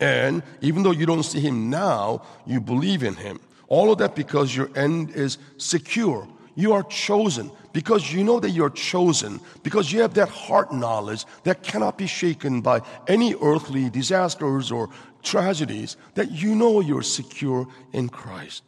And 0.00 0.42
even 0.60 0.82
though 0.82 0.92
you 0.92 1.06
don't 1.06 1.24
see 1.24 1.40
him 1.40 1.70
now, 1.70 2.22
you 2.46 2.60
believe 2.60 3.02
in 3.02 3.14
him. 3.14 3.40
All 3.68 3.92
of 3.92 3.98
that 3.98 4.14
because 4.14 4.54
your 4.54 4.70
end 4.76 5.10
is 5.10 5.38
secure. 5.58 6.26
You 6.58 6.72
are 6.72 6.82
chosen 6.82 7.52
because 7.72 8.12
you 8.12 8.24
know 8.24 8.40
that 8.40 8.50
you're 8.50 8.68
chosen, 8.68 9.38
because 9.62 9.92
you 9.92 10.00
have 10.00 10.14
that 10.14 10.28
heart 10.28 10.72
knowledge 10.72 11.24
that 11.44 11.62
cannot 11.62 11.96
be 11.96 12.08
shaken 12.08 12.62
by 12.62 12.80
any 13.06 13.36
earthly 13.36 13.88
disasters 13.88 14.72
or 14.72 14.88
tragedies, 15.22 15.96
that 16.14 16.32
you 16.32 16.56
know 16.56 16.80
you're 16.80 17.02
secure 17.02 17.68
in 17.92 18.08
Christ. 18.08 18.64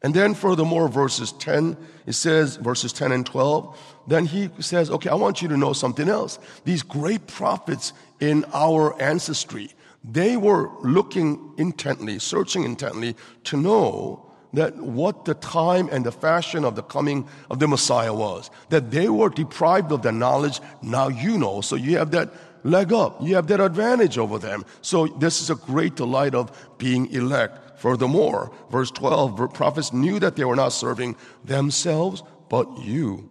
And 0.00 0.14
then 0.14 0.32
furthermore, 0.32 0.86
verses 0.86 1.32
10, 1.32 1.76
it 2.06 2.12
says, 2.12 2.54
verses 2.54 2.92
10 2.92 3.10
and 3.10 3.26
12, 3.26 3.76
then 4.06 4.24
he 4.24 4.48
says, 4.60 4.88
okay, 4.88 5.10
I 5.10 5.16
want 5.16 5.42
you 5.42 5.48
to 5.48 5.56
know 5.56 5.72
something 5.72 6.08
else. 6.08 6.38
These 6.64 6.84
great 6.84 7.26
prophets 7.26 7.94
in 8.20 8.44
our 8.54 8.94
ancestry, 9.02 9.72
they 10.04 10.36
were 10.36 10.70
looking 10.84 11.52
intently, 11.58 12.20
searching 12.20 12.62
intently 12.62 13.16
to 13.42 13.56
know 13.56 14.27
that 14.54 14.76
what 14.76 15.24
the 15.24 15.34
time 15.34 15.88
and 15.92 16.04
the 16.04 16.12
fashion 16.12 16.64
of 16.64 16.76
the 16.76 16.82
coming 16.82 17.28
of 17.50 17.58
the 17.58 17.68
Messiah 17.68 18.14
was. 18.14 18.50
That 18.70 18.90
they 18.90 19.08
were 19.08 19.28
deprived 19.28 19.92
of 19.92 20.02
the 20.02 20.12
knowledge, 20.12 20.60
now 20.82 21.08
you 21.08 21.38
know. 21.38 21.60
So 21.60 21.76
you 21.76 21.98
have 21.98 22.10
that 22.12 22.32
leg 22.64 22.92
up. 22.92 23.18
You 23.22 23.34
have 23.34 23.46
that 23.48 23.60
advantage 23.60 24.18
over 24.18 24.38
them. 24.38 24.64
So 24.82 25.06
this 25.06 25.40
is 25.40 25.50
a 25.50 25.54
great 25.54 25.96
delight 25.96 26.34
of 26.34 26.50
being 26.78 27.10
elect. 27.12 27.78
Furthermore, 27.78 28.50
verse 28.70 28.90
12, 28.90 29.54
prophets 29.54 29.92
knew 29.92 30.18
that 30.18 30.36
they 30.36 30.44
were 30.44 30.56
not 30.56 30.70
serving 30.70 31.16
themselves, 31.44 32.22
but 32.48 32.66
you. 32.78 33.28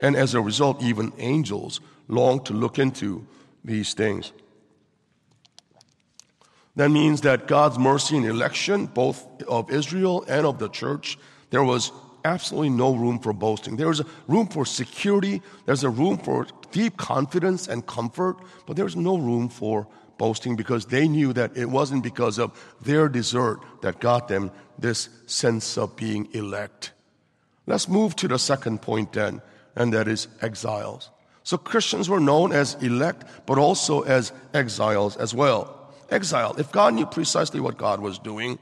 And 0.00 0.16
as 0.16 0.34
a 0.34 0.40
result, 0.40 0.82
even 0.82 1.12
angels 1.18 1.80
long 2.08 2.42
to 2.44 2.54
look 2.54 2.78
into 2.78 3.26
these 3.64 3.92
things. 3.92 4.32
That 6.80 6.88
means 6.88 7.20
that 7.20 7.46
God's 7.46 7.78
mercy 7.78 8.16
and 8.16 8.24
election, 8.24 8.86
both 8.86 9.26
of 9.42 9.70
Israel 9.70 10.24
and 10.26 10.46
of 10.46 10.58
the 10.58 10.70
church, 10.70 11.18
there 11.50 11.62
was 11.62 11.92
absolutely 12.24 12.70
no 12.70 12.94
room 12.94 13.18
for 13.18 13.34
boasting. 13.34 13.76
There 13.76 13.88
was 13.88 14.00
a 14.00 14.06
room 14.28 14.46
for 14.46 14.64
security, 14.64 15.42
there's 15.66 15.84
a 15.84 15.90
room 15.90 16.16
for 16.16 16.46
deep 16.72 16.96
confidence 16.96 17.68
and 17.68 17.86
comfort, 17.86 18.38
but 18.64 18.76
there's 18.76 18.96
no 18.96 19.18
room 19.18 19.50
for 19.50 19.88
boasting 20.16 20.56
because 20.56 20.86
they 20.86 21.06
knew 21.06 21.34
that 21.34 21.54
it 21.54 21.66
wasn't 21.66 22.02
because 22.02 22.38
of 22.38 22.58
their 22.80 23.10
desert 23.10 23.60
that 23.82 24.00
got 24.00 24.28
them 24.28 24.50
this 24.78 25.10
sense 25.26 25.76
of 25.76 25.94
being 25.96 26.28
elect. 26.32 26.92
Let's 27.66 27.90
move 27.90 28.16
to 28.16 28.26
the 28.26 28.38
second 28.38 28.80
point 28.80 29.12
then, 29.12 29.42
and 29.76 29.92
that 29.92 30.08
is 30.08 30.28
exiles. 30.40 31.10
So 31.42 31.58
Christians 31.58 32.08
were 32.08 32.20
known 32.20 32.52
as 32.52 32.72
elect, 32.80 33.24
but 33.44 33.58
also 33.58 34.00
as 34.00 34.32
exiles 34.54 35.18
as 35.18 35.34
well. 35.34 35.76
Exile. 36.10 36.54
If 36.58 36.72
God 36.72 36.94
knew 36.94 37.06
precisely 37.06 37.60
what 37.60 37.76
God 37.76 38.00
was 38.00 38.18
doing, 38.18 38.58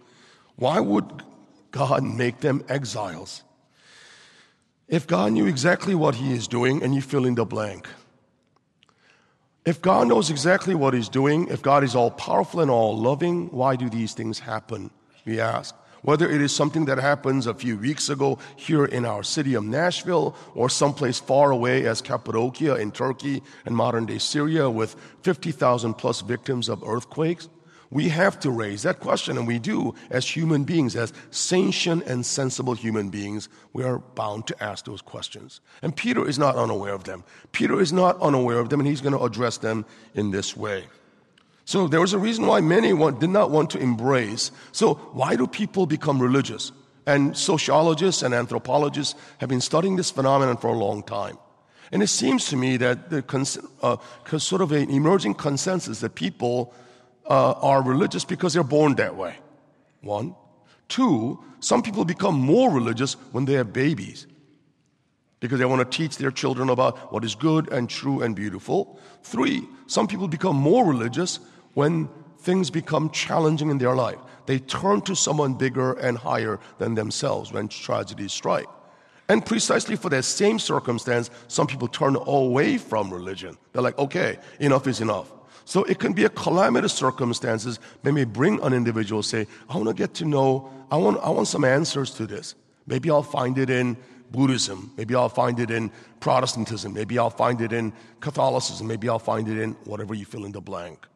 why 0.56 0.80
would 0.80 1.22
God 1.70 2.02
make 2.02 2.40
them 2.40 2.64
exiles? 2.68 3.42
If 4.88 5.06
God 5.06 5.32
knew 5.32 5.46
exactly 5.46 5.94
what 5.94 6.14
He 6.14 6.32
is 6.32 6.48
doing 6.48 6.82
and 6.82 6.94
you 6.94 7.02
fill 7.02 7.26
in 7.26 7.34
the 7.34 7.44
blank, 7.44 7.88
if 9.64 9.82
God 9.82 10.08
knows 10.08 10.30
exactly 10.30 10.74
what 10.74 10.94
He's 10.94 11.11
doing, 11.11 11.48
if 11.48 11.61
God 11.61 11.84
is 11.84 11.94
all 11.94 12.11
powerful 12.11 12.61
and 12.61 12.70
all 12.70 12.96
loving, 12.96 13.48
why 13.48 13.76
do 13.76 13.90
these 13.90 14.14
things 14.14 14.38
happen? 14.38 14.90
We 15.26 15.40
ask. 15.40 15.74
Whether 16.09 16.31
it 16.31 16.40
is 16.40 16.55
something 16.55 16.87
that 16.87 16.97
happens 16.97 17.47
a 17.47 17.53
few 17.53 17.77
weeks 17.77 18.09
ago 18.09 18.38
here 18.57 18.87
in 18.87 19.05
our 19.05 19.23
city 19.23 19.53
of 19.53 19.64
Nashville 19.64 20.35
or 20.55 20.71
someplace 20.71 21.21
far 21.21 21.51
away 21.51 21.85
as 21.85 22.01
Cappadocia 22.01 22.77
in 22.77 22.92
Turkey 22.92 23.42
and 23.66 23.77
modern 23.77 24.07
day 24.07 24.16
Syria 24.16 24.71
with 24.71 24.97
50,000 25.23 25.92
plus 25.92 26.23
victims 26.23 26.71
of 26.71 26.83
earthquakes, 26.83 27.51
we 27.90 28.09
have 28.09 28.40
to 28.40 28.51
raise 28.51 28.85
that 28.85 29.01
question, 29.01 29.37
and 29.37 29.47
we 29.47 29.59
do 29.59 29.94
as 30.09 30.27
human 30.27 30.64
beings, 30.64 30.97
as 30.97 31.12
sentient 31.31 32.05
and 32.05 32.25
sensible 32.25 32.73
human 32.73 33.11
beings. 33.11 33.51
We 33.75 33.85
are 33.85 33.99
bound 33.99 34.47
to 34.47 34.64
ask 34.64 34.87
those 34.87 35.03
questions. 35.03 35.61
And 35.83 35.94
Peter 35.94 36.27
is 36.27 36.38
not 36.38 36.57
unaware 36.57 36.94
of 36.94 37.05
them. 37.05 37.23
Peter 37.53 37.79
is 37.83 37.92
not 37.92 38.18
unaware 38.23 38.61
of 38.61 38.71
them, 38.71 38.81
and 38.81 38.88
he's 38.88 39.03
going 39.03 39.12
to 39.12 39.25
address 39.25 39.59
them 39.59 39.85
in 40.14 40.31
this 40.31 40.57
way. 40.57 40.85
So 41.68 41.87
there 41.87 42.00
was 42.00 42.14
a 42.14 42.18
reason 42.18 42.46
why 42.46 42.62
many 42.62 42.94
want, 42.94 43.20
did 43.20 43.28
not 43.28 43.50
want 43.50 43.68
to 43.72 43.78
embrace. 43.78 44.52
So 44.72 44.94
why 45.12 45.37
do 45.37 45.46
people 45.46 45.85
become 45.85 46.18
religious? 46.18 46.72
And 47.04 47.37
sociologists 47.37 48.22
and 48.22 48.33
anthropologists 48.33 49.14
have 49.37 49.50
been 49.50 49.61
studying 49.61 49.96
this 49.96 50.11
phenomenon 50.11 50.57
for 50.57 50.68
a 50.68 50.78
long 50.78 51.02
time. 51.02 51.37
And 51.92 52.02
it 52.02 52.07
seems 52.07 52.46
to 52.46 52.57
me 52.57 52.78
that 52.78 53.11
the 53.11 53.20
cons- 53.20 53.59
uh, 53.83 53.98
sort 54.38 54.62
of 54.62 54.72
an 54.72 54.88
emerging 54.88 55.35
consensus 55.35 56.00
that 56.00 56.14
people 56.14 56.72
uh, 57.28 57.52
are 57.61 57.83
religious 57.83 58.24
because 58.24 58.54
they're 58.54 58.62
born 58.62 58.94
that 58.94 59.14
way. 59.14 59.37
One. 60.00 60.37
Two, 60.88 61.44
some 61.61 61.83
people 61.83 62.07
become 62.07 62.35
more 62.35 62.70
religious 62.70 63.12
when 63.33 63.44
they 63.44 63.52
have 63.61 63.74
babies 63.74 64.26
because 65.40 65.59
they 65.59 65.66
want 65.66 65.81
to 65.81 65.98
teach 65.98 66.16
their 66.16 66.31
children 66.31 66.70
about 66.70 67.12
what 67.12 67.24
is 67.24 67.35
good 67.35 67.70
and 67.70 67.90
true 67.90 68.22
and 68.22 68.35
beautiful. 68.35 68.98
Three, 69.22 69.68
some 69.87 70.07
people 70.07 70.28
become 70.28 70.57
more 70.57 70.87
religious 70.87 71.40
when 71.78 72.08
things 72.38 72.70
become 72.70 73.08
challenging 73.10 73.70
in 73.70 73.78
their 73.78 73.94
life. 73.94 74.18
They 74.46 74.58
turn 74.58 75.00
to 75.02 75.14
someone 75.14 75.54
bigger 75.54 75.92
and 75.92 76.18
higher 76.18 76.58
than 76.78 76.96
themselves 76.96 77.52
when 77.52 77.68
tragedies 77.68 78.32
strike. 78.32 78.66
And 79.28 79.46
precisely 79.46 79.94
for 79.94 80.08
that 80.08 80.24
same 80.24 80.58
circumstance, 80.58 81.30
some 81.46 81.68
people 81.68 81.86
turn 81.86 82.16
away 82.16 82.78
from 82.78 83.14
religion. 83.14 83.56
They're 83.72 83.82
like, 83.88 83.96
okay, 83.96 84.38
enough 84.58 84.88
is 84.88 85.00
enough. 85.00 85.32
So 85.66 85.84
it 85.84 86.00
can 86.00 86.14
be 86.14 86.24
a 86.24 86.30
calamitous 86.30 86.94
circumstances 86.94 87.78
that 88.02 88.12
may 88.12 88.24
bring 88.24 88.60
an 88.64 88.72
individual 88.72 89.22
say, 89.22 89.46
I 89.68 89.76
want 89.76 89.86
to 89.86 89.94
get 89.94 90.14
to 90.14 90.24
know, 90.24 90.68
I 90.90 90.96
want, 90.96 91.20
I 91.22 91.30
want 91.30 91.46
some 91.46 91.64
answers 91.64 92.10
to 92.14 92.26
this. 92.26 92.56
Maybe 92.88 93.08
I'll 93.08 93.22
find 93.22 93.56
it 93.56 93.70
in 93.70 93.96
Buddhism. 94.32 94.90
Maybe 94.96 95.14
I'll 95.14 95.28
find 95.28 95.60
it 95.60 95.70
in 95.70 95.92
Protestantism. 96.18 96.92
Maybe 96.92 97.20
I'll 97.20 97.38
find 97.44 97.60
it 97.60 97.72
in 97.72 97.92
Catholicism. 98.18 98.88
Maybe 98.88 99.08
I'll 99.08 99.20
find 99.20 99.46
it 99.46 99.58
in 99.58 99.76
whatever 99.84 100.14
you 100.14 100.24
fill 100.24 100.44
in 100.44 100.50
the 100.50 100.60
blank. 100.60 101.06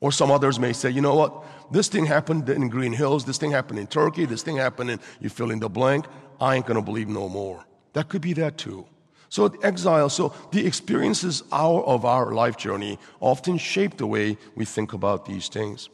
Or 0.00 0.12
some 0.12 0.30
others 0.30 0.58
may 0.58 0.72
say, 0.72 0.90
you 0.90 1.00
know 1.00 1.14
what? 1.14 1.44
This 1.70 1.88
thing 1.88 2.06
happened 2.06 2.48
in 2.48 2.68
Green 2.68 2.92
Hills. 2.92 3.24
This 3.24 3.38
thing 3.38 3.50
happened 3.50 3.78
in 3.78 3.86
Turkey. 3.86 4.26
This 4.26 4.42
thing 4.42 4.56
happened 4.56 4.90
in, 4.90 5.00
you 5.20 5.28
fill 5.28 5.50
in 5.50 5.58
the 5.58 5.68
blank. 5.68 6.06
I 6.40 6.56
ain't 6.56 6.66
going 6.66 6.76
to 6.76 6.84
believe 6.84 7.08
no 7.08 7.28
more. 7.28 7.64
That 7.94 8.08
could 8.08 8.20
be 8.20 8.34
that 8.34 8.58
too. 8.58 8.86
So 9.28 9.46
exile, 9.62 10.08
so 10.08 10.34
the 10.52 10.66
experiences 10.66 11.42
of 11.50 12.04
our 12.04 12.32
life 12.32 12.56
journey 12.56 12.98
often 13.20 13.58
shape 13.58 13.96
the 13.96 14.06
way 14.06 14.38
we 14.54 14.64
think 14.64 14.92
about 14.92 15.26
these 15.26 15.48
things. 15.48 15.88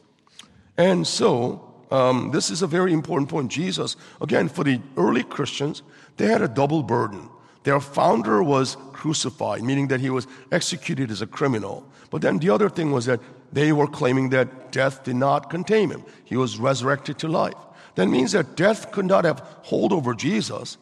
And 0.77 1.05
so, 1.07 1.73
um, 1.91 2.31
this 2.31 2.49
is 2.49 2.61
a 2.61 2.67
very 2.67 2.93
important 2.93 3.29
point. 3.29 3.51
Jesus, 3.51 3.95
again, 4.21 4.49
for 4.49 4.63
the 4.63 4.81
early 4.97 5.23
Christians, 5.23 5.81
they 6.17 6.27
had 6.27 6.41
a 6.41 6.47
double 6.47 6.83
burden. 6.83 7.29
Their 7.63 7.79
founder 7.79 8.43
was 8.43 8.77
crucified, 8.91 9.63
meaning 9.63 9.87
that 9.87 9.99
he 9.99 10.09
was 10.09 10.27
executed 10.51 11.11
as 11.11 11.21
a 11.21 11.27
criminal. 11.27 11.87
But 12.09 12.21
then 12.21 12.39
the 12.39 12.49
other 12.49 12.69
thing 12.69 12.91
was 12.91 13.05
that 13.05 13.19
they 13.53 13.71
were 13.71 13.87
claiming 13.87 14.29
that 14.29 14.71
death 14.71 15.03
did 15.03 15.15
not 15.15 15.49
contain 15.49 15.91
him. 15.91 16.03
He 16.25 16.35
was 16.35 16.57
resurrected 16.57 17.19
to 17.19 17.27
life. 17.27 17.53
That 17.95 18.07
means 18.07 18.31
that 18.31 18.55
death 18.55 18.91
could 18.91 19.05
not 19.05 19.23
have 19.23 19.39
hold 19.61 19.93
over 19.93 20.13
Jesus 20.13 20.77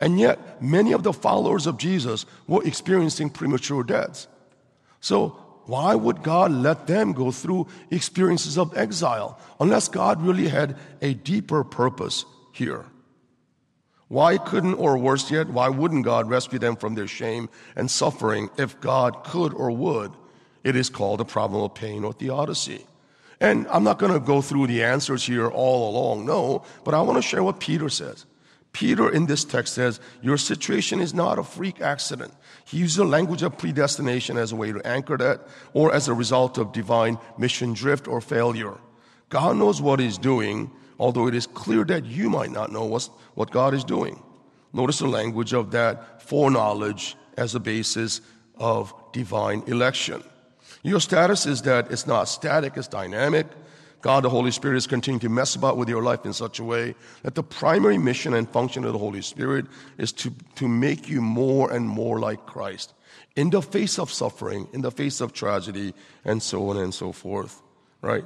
and 0.00 0.18
yet, 0.18 0.62
many 0.62 0.92
of 0.92 1.02
the 1.02 1.12
followers 1.12 1.66
of 1.66 1.76
Jesus 1.76 2.24
were 2.46 2.64
experiencing 2.64 3.28
premature 3.28 3.84
deaths. 3.84 4.28
So, 5.00 5.36
why 5.66 5.94
would 5.94 6.22
God 6.22 6.50
let 6.50 6.86
them 6.86 7.12
go 7.12 7.30
through 7.30 7.68
experiences 7.90 8.58
of 8.58 8.76
exile 8.76 9.38
unless 9.60 9.88
God 9.88 10.22
really 10.22 10.48
had 10.48 10.76
a 11.02 11.14
deeper 11.14 11.62
purpose 11.62 12.24
here? 12.52 12.86
Why 14.08 14.38
couldn't, 14.38 14.74
or 14.74 14.98
worse 14.98 15.30
yet, 15.30 15.50
why 15.50 15.68
wouldn't 15.68 16.04
God 16.04 16.28
rescue 16.28 16.58
them 16.58 16.74
from 16.76 16.94
their 16.94 17.06
shame 17.06 17.48
and 17.76 17.88
suffering 17.90 18.48
if 18.56 18.80
God 18.80 19.22
could 19.22 19.54
or 19.54 19.70
would? 19.70 20.12
It 20.64 20.76
is 20.76 20.90
called 20.90 21.20
the 21.20 21.24
problem 21.24 21.62
of 21.62 21.74
pain 21.74 22.04
or 22.04 22.12
theodicy. 22.12 22.86
And 23.40 23.66
I'm 23.68 23.84
not 23.84 23.98
going 23.98 24.12
to 24.12 24.20
go 24.20 24.42
through 24.42 24.66
the 24.66 24.84
answers 24.84 25.24
here 25.24 25.48
all 25.48 25.90
along, 25.90 26.26
no, 26.26 26.62
but 26.84 26.92
I 26.92 27.00
want 27.00 27.16
to 27.16 27.22
share 27.22 27.42
what 27.42 27.58
Peter 27.58 27.88
says. 27.88 28.26
Peter 28.72 29.10
in 29.10 29.26
this 29.26 29.44
text 29.44 29.74
says, 29.74 29.98
Your 30.22 30.36
situation 30.36 31.00
is 31.00 31.14
not 31.14 31.38
a 31.38 31.42
freak 31.42 31.80
accident. 31.80 32.32
He 32.66 32.78
uses 32.78 32.96
the 32.96 33.04
language 33.04 33.42
of 33.42 33.58
predestination 33.58 34.36
as 34.36 34.52
a 34.52 34.56
way 34.56 34.72
to 34.72 34.86
anchor 34.86 35.16
that, 35.16 35.48
or 35.72 35.92
as 35.92 36.06
a 36.06 36.14
result 36.14 36.58
of 36.58 36.72
divine 36.72 37.18
mission 37.36 37.72
drift 37.72 38.06
or 38.06 38.20
failure. 38.20 38.78
God 39.28 39.56
knows 39.56 39.80
what 39.80 39.98
He's 39.98 40.18
doing, 40.18 40.70
although 40.98 41.26
it 41.26 41.34
is 41.34 41.46
clear 41.46 41.84
that 41.84 42.04
you 42.04 42.30
might 42.30 42.52
not 42.52 42.70
know 42.70 42.98
what 43.34 43.50
God 43.50 43.74
is 43.74 43.84
doing. 43.84 44.22
Notice 44.72 44.98
the 44.98 45.08
language 45.08 45.52
of 45.52 45.72
that 45.72 46.22
foreknowledge 46.22 47.16
as 47.36 47.54
a 47.54 47.60
basis 47.60 48.20
of 48.56 48.94
divine 49.12 49.62
election. 49.66 50.22
Your 50.82 51.00
status 51.00 51.46
is 51.46 51.62
that 51.62 51.90
it's 51.90 52.06
not 52.06 52.24
static, 52.24 52.76
it's 52.76 52.88
dynamic. 52.88 53.46
God, 54.00 54.24
the 54.24 54.30
Holy 54.30 54.50
Spirit, 54.50 54.78
is 54.78 54.86
continuing 54.86 55.20
to 55.20 55.28
mess 55.28 55.54
about 55.54 55.76
with 55.76 55.88
your 55.88 56.02
life 56.02 56.24
in 56.24 56.32
such 56.32 56.58
a 56.58 56.64
way 56.64 56.94
that 57.22 57.34
the 57.34 57.42
primary 57.42 57.98
mission 57.98 58.32
and 58.32 58.48
function 58.48 58.84
of 58.84 58.92
the 58.94 58.98
Holy 58.98 59.20
Spirit 59.20 59.66
is 59.98 60.10
to, 60.12 60.32
to 60.54 60.66
make 60.66 61.08
you 61.08 61.20
more 61.20 61.70
and 61.70 61.86
more 61.86 62.18
like 62.18 62.46
Christ 62.46 62.94
in 63.36 63.50
the 63.50 63.62
face 63.62 63.98
of 63.98 64.10
suffering, 64.10 64.68
in 64.72 64.80
the 64.80 64.90
face 64.90 65.20
of 65.20 65.32
tragedy, 65.32 65.94
and 66.24 66.42
so 66.42 66.70
on 66.70 66.76
and 66.76 66.94
so 66.94 67.12
forth, 67.12 67.62
right? 68.02 68.24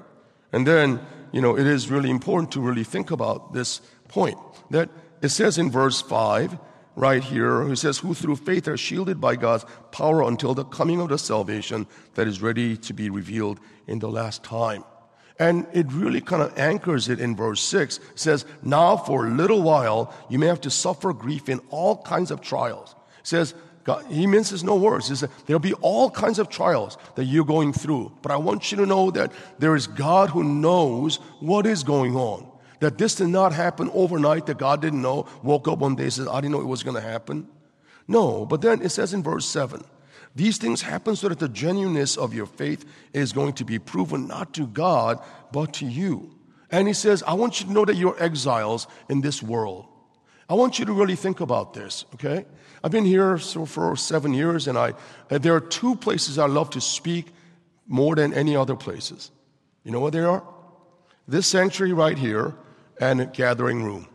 And 0.52 0.66
then, 0.66 1.00
you 1.32 1.40
know, 1.40 1.58
it 1.58 1.66
is 1.66 1.90
really 1.90 2.10
important 2.10 2.52
to 2.52 2.60
really 2.60 2.84
think 2.84 3.10
about 3.10 3.52
this 3.52 3.80
point 4.08 4.38
that 4.70 4.88
it 5.20 5.30
says 5.30 5.58
in 5.58 5.70
verse 5.70 6.00
5, 6.00 6.58
right 6.96 7.22
here, 7.22 7.70
it 7.70 7.76
says, 7.76 7.98
Who 7.98 8.14
through 8.14 8.37
faith 8.37 8.68
are 8.68 8.76
shielded 8.76 9.20
by 9.20 9.37
God's 9.37 9.64
power 9.90 10.22
until 10.22 10.54
the 10.54 10.64
coming 10.64 11.00
of 11.00 11.09
the 11.09 11.18
salvation 11.18 11.87
that 12.14 12.26
is 12.26 12.42
ready 12.42 12.76
to 12.78 12.92
be 12.92 13.11
revealed 13.11 13.61
in 13.87 13.98
the 13.98 14.09
last 14.09 14.42
time. 14.44 14.85
And 15.38 15.66
it 15.72 15.90
really 15.90 16.20
kind 16.20 16.42
of 16.42 16.57
anchors 16.59 17.09
it 17.09 17.18
in 17.18 17.35
verse 17.35 17.61
6. 17.61 17.98
It 17.98 18.02
says, 18.14 18.44
Now 18.62 18.96
for 18.96 19.26
a 19.26 19.30
little 19.30 19.62
while 19.62 20.14
you 20.28 20.38
may 20.38 20.46
have 20.46 20.61
to 20.62 20.70
suffer 20.70 21.12
grief 21.12 21.48
in 21.48 21.61
all 21.70 21.96
kinds 22.02 22.30
of 22.30 22.40
trials. 22.40 22.94
It 23.20 23.26
says, 23.26 23.54
God, 23.83 24.07
he 24.07 24.26
minces 24.26 24.64
no 24.64 24.76
words. 24.76 25.09
He 25.09 25.16
says, 25.16 25.28
There'll 25.46 25.61
be 25.61 25.74
all 25.74 26.11
kinds 26.11 26.38
of 26.38 26.48
trials 26.48 26.96
that 27.16 27.24
you're 27.24 27.44
going 27.44 27.72
through. 27.72 28.12
But 28.22 28.33
I 28.33 28.37
want 28.37 28.70
you 28.70 28.78
to 28.78 28.87
know 28.87 29.11
that 29.11 29.33
there 29.59 29.74
is 29.74 29.87
God 29.87 30.30
who 30.30 30.44
knows 30.44 31.16
what 31.40 31.66
is 31.66 31.83
going 31.83 32.16
on. 32.16 32.46
That 32.85 32.99
this 32.99 33.14
did 33.14 33.29
not 33.29 33.55
happen 33.55 33.88
overnight, 33.94 34.44
that 34.44 34.59
God 34.59 34.83
didn't 34.83 35.01
know, 35.01 35.27
woke 35.42 35.68
up 35.68 35.79
one 35.79 35.94
day 35.94 36.03
and 36.03 36.12
says, 36.12 36.29
I 36.29 36.42
didn't 36.42 36.53
know 36.53 36.61
it 36.61 36.66
was 36.66 36.83
going 36.83 36.97
to 36.97 37.01
happen. 37.01 37.49
No, 38.07 38.44
but 38.44 38.61
then 38.61 38.83
it 38.83 38.90
says 38.90 39.14
in 39.14 39.23
verse 39.23 39.47
7 39.47 39.83
these 40.35 40.59
things 40.59 40.83
happen 40.83 41.16
so 41.16 41.31
that 41.31 41.38
the 41.38 41.49
genuineness 41.49 42.18
of 42.18 42.35
your 42.35 42.44
faith 42.44 42.85
is 43.14 43.33
going 43.33 43.55
to 43.55 43.64
be 43.64 43.79
proven 43.79 44.27
not 44.27 44.53
to 44.53 44.66
God, 44.66 45.18
but 45.51 45.73
to 45.75 45.87
you. 45.87 46.31
And 46.70 46.87
he 46.87 46.92
says, 46.92 47.23
I 47.27 47.33
want 47.33 47.59
you 47.59 47.68
to 47.68 47.73
know 47.73 47.87
that 47.87 47.97
you're 47.97 48.23
exiles 48.23 48.87
in 49.09 49.23
this 49.23 49.42
world. 49.42 49.87
I 50.47 50.53
want 50.53 50.79
you 50.79 50.85
to 50.85 50.92
really 50.92 51.16
think 51.16 51.40
about 51.40 51.73
this, 51.73 52.05
okay? 52.16 52.44
I've 52.83 52.90
been 52.90 53.07
here 53.07 53.38
for 53.38 53.97
seven 53.97 54.35
years, 54.35 54.68
and 54.68 54.77
I, 54.77 54.92
there 55.31 55.55
are 55.55 55.61
two 55.61 55.97
places 55.97 56.38
I 56.38 56.49
love 56.49 56.68
to 56.70 56.83
speak 56.83 57.29
more 57.88 58.14
than 58.14 58.35
any 58.35 58.55
other 58.55 58.77
places. 58.77 59.31
You 59.85 59.92
know 59.92 60.01
what 60.01 60.12
they 60.12 60.20
are? 60.20 60.42
This 61.27 61.47
sanctuary 61.47 61.94
right 61.94 62.18
here 62.18 62.55
and 63.00 63.33
gathering 63.33 63.83
room. 63.83 64.09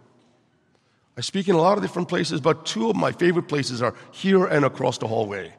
I 1.18 1.22
speak 1.22 1.50
in 1.50 1.56
a 1.56 1.62
lot 1.62 1.78
of 1.78 1.84
different 1.84 2.08
places, 2.08 2.40
but 2.40 2.66
two 2.66 2.90
of 2.90 2.96
my 2.96 3.12
favorite 3.12 3.48
places 3.48 3.82
are 3.82 3.94
here 4.12 4.46
and 4.46 4.64
across 4.64 4.98
the 4.98 5.08
hallway. 5.08 5.54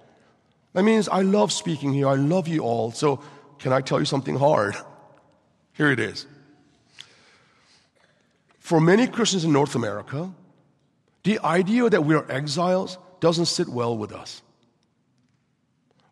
That 0.72 0.85
means 0.85 1.09
I 1.09 1.22
love 1.22 1.52
speaking 1.52 1.92
here. 1.92 2.09
I 2.09 2.14
love 2.14 2.48
you 2.48 2.61
all. 2.61 2.92
So, 2.92 3.20
can 3.59 3.72
I 3.72 3.80
tell 3.80 3.98
you 3.98 4.06
something 4.06 4.37
hard? 4.37 4.74
Here 5.74 5.90
it 5.90 6.00
is. 6.00 6.26
For 8.59 8.80
many 8.80 9.06
Christians 9.06 9.44
in 9.44 9.52
North 9.52 9.74
America, 9.74 10.33
the 11.24 11.38
idea 11.40 11.90
that 11.90 12.04
we 12.04 12.14
are 12.14 12.30
exiles 12.30 12.98
doesn't 13.20 13.46
sit 13.46 13.68
well 13.68 13.96
with 13.96 14.12
us. 14.12 14.42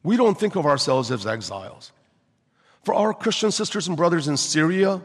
We 0.03 0.17
don't 0.17 0.39
think 0.39 0.57
of 0.57 0.67
ourselves 0.67 1.11
as 1.11 1.27
exiles. 1.27 1.93
For 2.85 2.95
our 2.95 3.13
Christian 3.13 3.51
sisters 3.51 3.89
and 3.89 3.97
brothers 3.97 4.29
in 4.29 4.37
Syria, 4.37 5.01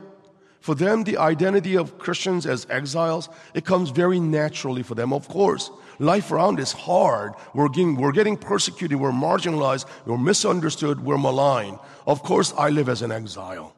for 0.63 0.75
them, 0.75 1.03
the 1.03 1.17
identity 1.17 1.75
of 1.75 1.99
Christians 1.99 2.45
as 2.45 2.65
exiles, 2.69 3.27
it 3.53 3.65
comes 3.65 3.89
very 3.89 4.17
naturally 4.17 4.81
for 4.81 4.95
them. 4.95 5.11
Of 5.11 5.27
course, 5.27 5.69
life 5.99 6.31
around 6.31 6.57
is 6.57 6.71
hard. 6.71 7.33
We're 7.53 7.67
getting, 7.67 7.97
we're 7.97 8.13
getting 8.13 8.37
persecuted, 8.37 8.97
we're 8.97 9.11
marginalized, 9.11 9.87
we're 10.05 10.17
misunderstood, 10.17 11.03
we're 11.03 11.17
maligned. 11.17 11.79
Of 12.07 12.23
course, 12.23 12.53
I 12.57 12.69
live 12.69 12.87
as 12.87 13.01
an 13.01 13.11
exile. 13.11 13.75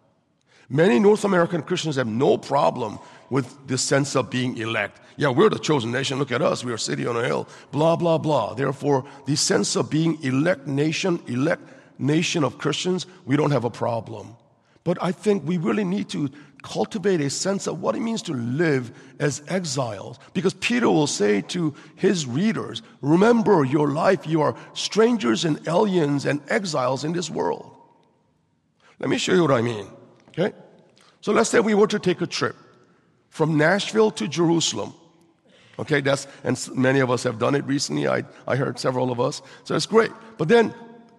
Many 0.69 0.99
North 0.99 1.25
American 1.25 1.63
Christians 1.63 1.95
have 1.95 2.05
no 2.05 2.37
problem 2.37 2.99
with 3.31 3.65
the 3.65 3.79
sense 3.79 4.15
of 4.15 4.29
being 4.29 4.55
elect. 4.59 5.01
Yeah, 5.17 5.29
we're 5.29 5.49
the 5.49 5.57
chosen 5.57 5.91
nation. 5.91 6.19
Look 6.19 6.31
at 6.31 6.43
us. 6.43 6.63
We 6.63 6.71
are 6.71 6.75
a 6.75 6.79
city 6.79 7.07
on 7.07 7.17
a 7.17 7.25
hill. 7.25 7.47
Blah, 7.71 7.95
blah, 7.95 8.19
blah. 8.19 8.53
Therefore, 8.53 9.05
the 9.25 9.35
sense 9.35 9.75
of 9.75 9.89
being 9.89 10.21
elect 10.21 10.67
nation, 10.67 11.19
elect 11.25 11.63
nation 11.97 12.43
of 12.43 12.59
Christians, 12.59 13.07
we 13.25 13.35
don't 13.35 13.49
have 13.49 13.65
a 13.65 13.71
problem. 13.71 14.35
But 14.83 14.99
I 15.01 15.11
think 15.11 15.43
we 15.47 15.57
really 15.57 15.83
need 15.83 16.09
to 16.09 16.29
cultivate 16.65 17.21
a 17.21 17.29
sense 17.29 17.67
of 17.67 17.81
what 17.81 17.95
it 17.95 18.01
means 18.01 18.21
to 18.23 18.33
live 18.33 18.91
as 19.19 19.41
exiles. 19.47 20.19
Because 20.33 20.53
Peter 20.55 20.89
will 20.89 21.07
say 21.07 21.41
to 21.41 21.73
his 21.95 22.25
readers, 22.25 22.81
Remember 23.01 23.63
your 23.63 23.91
life, 23.91 24.27
you 24.27 24.41
are 24.41 24.55
strangers 24.73 25.45
and 25.45 25.65
aliens 25.67 26.25
and 26.25 26.41
exiles 26.49 27.03
in 27.03 27.13
this 27.13 27.29
world. 27.29 27.71
Let 28.99 29.09
me 29.09 29.17
show 29.17 29.33
you 29.33 29.43
what 29.43 29.51
I 29.51 29.61
mean. 29.61 29.87
Okay? 30.29 30.53
So 31.21 31.31
let's 31.31 31.49
say 31.49 31.59
we 31.59 31.75
were 31.75 31.87
to 31.87 31.99
take 31.99 32.21
a 32.21 32.27
trip 32.27 32.55
from 33.29 33.57
Nashville 33.57 34.11
to 34.11 34.27
Jerusalem. 34.27 34.93
Okay, 35.77 36.01
that's, 36.01 36.25
and 36.43 36.57
many 36.73 36.99
of 36.99 37.11
us 37.11 37.23
have 37.23 37.37
done 37.37 37.53
it 37.53 37.65
recently. 37.65 38.07
I, 38.07 38.23
I 38.47 38.55
heard 38.55 38.79
several 38.79 39.11
of 39.11 39.19
us. 39.19 39.41
So 39.65 39.75
it's 39.75 39.85
great. 39.85 40.11
But 40.37 40.47
then 40.47 40.73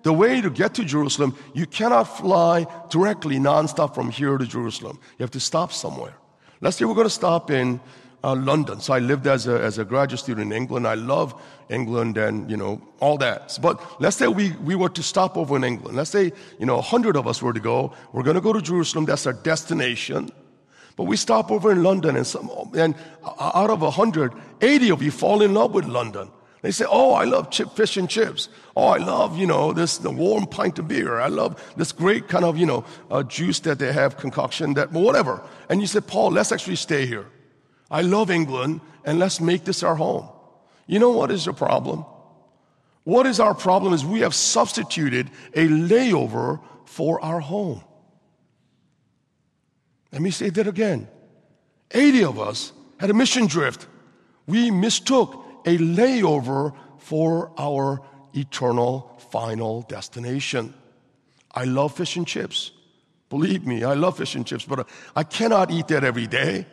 the 0.07 0.13
way 0.13 0.41
to 0.41 0.51
get 0.51 0.73
to 0.75 0.85
Jerusalem, 0.85 1.35
you 1.53 1.67
cannot 1.67 2.05
fly 2.05 2.65
directly 2.91 3.39
nonstop 3.39 3.93
from 3.93 4.09
here 4.09 4.39
to 4.39 4.47
Jerusalem. 4.47 5.01
You 5.19 5.25
have 5.25 5.33
to 5.33 5.41
stop 5.41 5.73
somewhere. 5.73 6.15
Let's 6.61 6.77
say 6.77 6.85
we're 6.85 6.95
going 6.95 7.09
to 7.09 7.21
stop 7.25 7.51
in 7.51 7.81
uh, 8.23 8.37
London. 8.37 8.79
So 8.79 8.95
I 8.95 9.01
lived 9.01 9.27
as 9.27 9.49
a, 9.49 9.61
as 9.61 9.79
a 9.79 9.85
graduate 9.85 10.21
student 10.21 10.53
in 10.53 10.57
England. 10.57 10.87
I 10.87 10.95
love 10.95 11.35
England 11.71 12.19
and, 12.19 12.49
you 12.49 12.57
know, 12.57 12.81
all 13.01 13.19
that. 13.19 13.59
But 13.61 14.01
let's 14.01 14.17
say 14.17 14.29
we, 14.29 14.53
we 14.63 14.77
were 14.77 14.91
to 14.91 15.03
stop 15.03 15.37
over 15.37 15.57
in 15.57 15.65
England. 15.65 15.97
Let's 15.97 16.11
say, 16.11 16.33
you 16.61 16.67
know, 16.67 16.79
a 16.79 16.83
hundred 16.83 17.17
of 17.17 17.27
us 17.27 17.43
were 17.43 17.53
to 17.53 17.59
go. 17.59 17.93
We're 18.13 18.23
going 18.23 18.37
to 18.37 18.41
go 18.41 18.53
to 18.53 18.63
Jerusalem. 18.63 19.07
That's 19.07 19.27
our 19.27 19.33
destination. 19.33 20.31
But 20.95 21.05
we 21.05 21.17
stop 21.17 21.51
over 21.51 21.73
in 21.73 21.83
London 21.83 22.15
and, 22.15 22.25
some, 22.25 22.49
and 22.77 22.95
out 23.41 23.71
of 23.71 23.83
a 23.83 23.91
hundred, 23.91 24.35
80 24.61 24.93
of 24.93 25.03
you 25.03 25.11
fall 25.11 25.43
in 25.43 25.53
love 25.53 25.75
with 25.75 25.87
London. 25.87 26.31
They 26.67 26.73
say, 26.73 26.85
Oh, 26.89 27.13
I 27.13 27.23
love 27.27 27.53
chip, 27.53 27.77
fish 27.77 27.97
and 27.97 28.11
chips. 28.11 28.49
Oh, 28.75 28.89
I 28.89 28.97
love, 28.99 29.39
you 29.39 29.47
know, 29.47 29.73
this, 29.73 29.99
the 29.99 30.11
warm 30.11 30.47
pint 30.47 30.81
of 30.81 30.89
beer. 30.89 31.21
I 31.21 31.29
love 31.29 31.63
this 31.77 31.93
great 31.93 32.27
kind 32.27 32.45
of, 32.45 32.59
you 32.59 32.67
know, 32.67 32.85
uh, 33.09 33.23
juice 33.23 33.61
that 33.61 33.79
they 33.79 33.93
have, 33.93 34.17
concoction, 34.17 34.75
that, 34.75 34.91
whatever. 34.91 35.45
And 35.69 35.81
you 35.81 35.87
say, 35.87 36.01
Paul, 36.01 36.33
let's 36.33 36.51
actually 36.51 36.75
stay 36.75 37.07
here. 37.07 37.27
I 37.89 38.03
love 38.03 38.33
England 38.33 38.81
and 39.05 39.21
let's 39.21 39.41
make 39.41 39.63
this 39.63 39.85
our 39.85 39.95
home. 39.95 40.29
You 40.89 40.99
know 40.99 41.13
what 41.13 41.31
is 41.31 41.45
the 41.45 41.53
problem? 41.53 42.05
What 43.05 43.27
is 43.27 43.39
our 43.39 43.55
problem 43.55 43.93
is 43.93 44.05
we 44.05 44.23
have 44.23 44.35
substituted 44.35 45.31
a 45.55 45.69
layover 45.69 46.61
for 46.85 47.25
our 47.25 47.39
home. 47.39 47.81
Let 50.11 50.21
me 50.21 50.33
say 50.33 50.51
that 50.51 50.67
again. 50.67 51.07
80 51.93 52.25
of 52.25 52.41
us 52.41 52.73
had 52.99 53.11
a 53.11 53.15
mission 53.15 53.47
drift. 53.47 53.87
We 54.49 54.73
mistook 54.73 55.46
a 55.67 55.77
layover 55.79 56.75
for 56.99 57.53
our 57.59 58.01
eternal 58.35 59.21
final 59.31 59.83
destination. 59.83 60.73
I 61.53 61.65
love 61.65 61.97
fish 61.97 62.17
and 62.17 62.27
chips. 62.27 62.71
Believe 63.29 63.67
me, 63.67 63.83
I 63.83 63.95
love 63.95 64.19
fish 64.19 64.35
and 64.37 64.47
chips, 64.47 64.65
but 64.65 64.89
I 65.17 65.25
cannot 65.25 65.71
eat 65.71 65.89
that 65.89 66.05
every 66.05 66.27
day. 66.27 66.67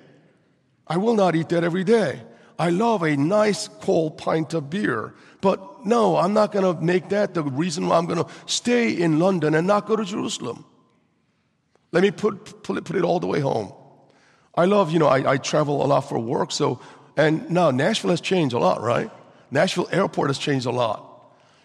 I 0.87 0.97
will 0.97 1.15
not 1.15 1.35
eat 1.35 1.49
that 1.49 1.63
every 1.63 1.83
day. 1.83 2.21
I 2.59 2.69
love 2.69 3.01
a 3.01 3.17
nice 3.17 3.67
cold 3.67 4.17
pint 4.17 4.53
of 4.53 4.69
beer. 4.69 5.15
But 5.41 5.85
no, 5.85 6.17
I'm 6.17 6.33
not 6.33 6.51
going 6.51 6.63
to 6.63 6.79
make 6.81 7.09
that 7.09 7.33
the 7.33 7.43
reason 7.43 7.87
why 7.87 7.97
I'm 7.97 8.05
going 8.05 8.23
to 8.23 8.29
stay 8.45 8.91
in 8.91 9.19
London 9.19 9.55
and 9.55 9.65
not 9.65 9.87
go 9.87 9.95
to 9.95 10.05
Jerusalem. 10.05 10.65
Let 11.91 12.03
me 12.03 12.11
put, 12.11 12.63
put, 12.63 12.77
it, 12.77 12.85
put 12.85 12.95
it 12.95 13.03
all 13.03 13.19
the 13.19 13.27
way 13.27 13.39
home. 13.39 13.73
I 14.55 14.65
love, 14.65 14.91
you 14.91 14.99
know, 14.99 15.07
I, 15.07 15.33
I 15.33 15.37
travel 15.37 15.83
a 15.83 15.87
lot 15.87 16.01
for 16.01 16.19
work, 16.19 16.51
so 16.51 16.79
and 17.15 17.49
now 17.49 17.71
Nashville 17.71 18.11
has 18.11 18.21
changed 18.21 18.53
a 18.53 18.59
lot, 18.59 18.81
right? 18.81 19.09
Nashville 19.51 19.87
Airport 19.91 20.29
has 20.29 20.37
changed 20.37 20.65
a 20.65 20.71
lot. 20.71 21.09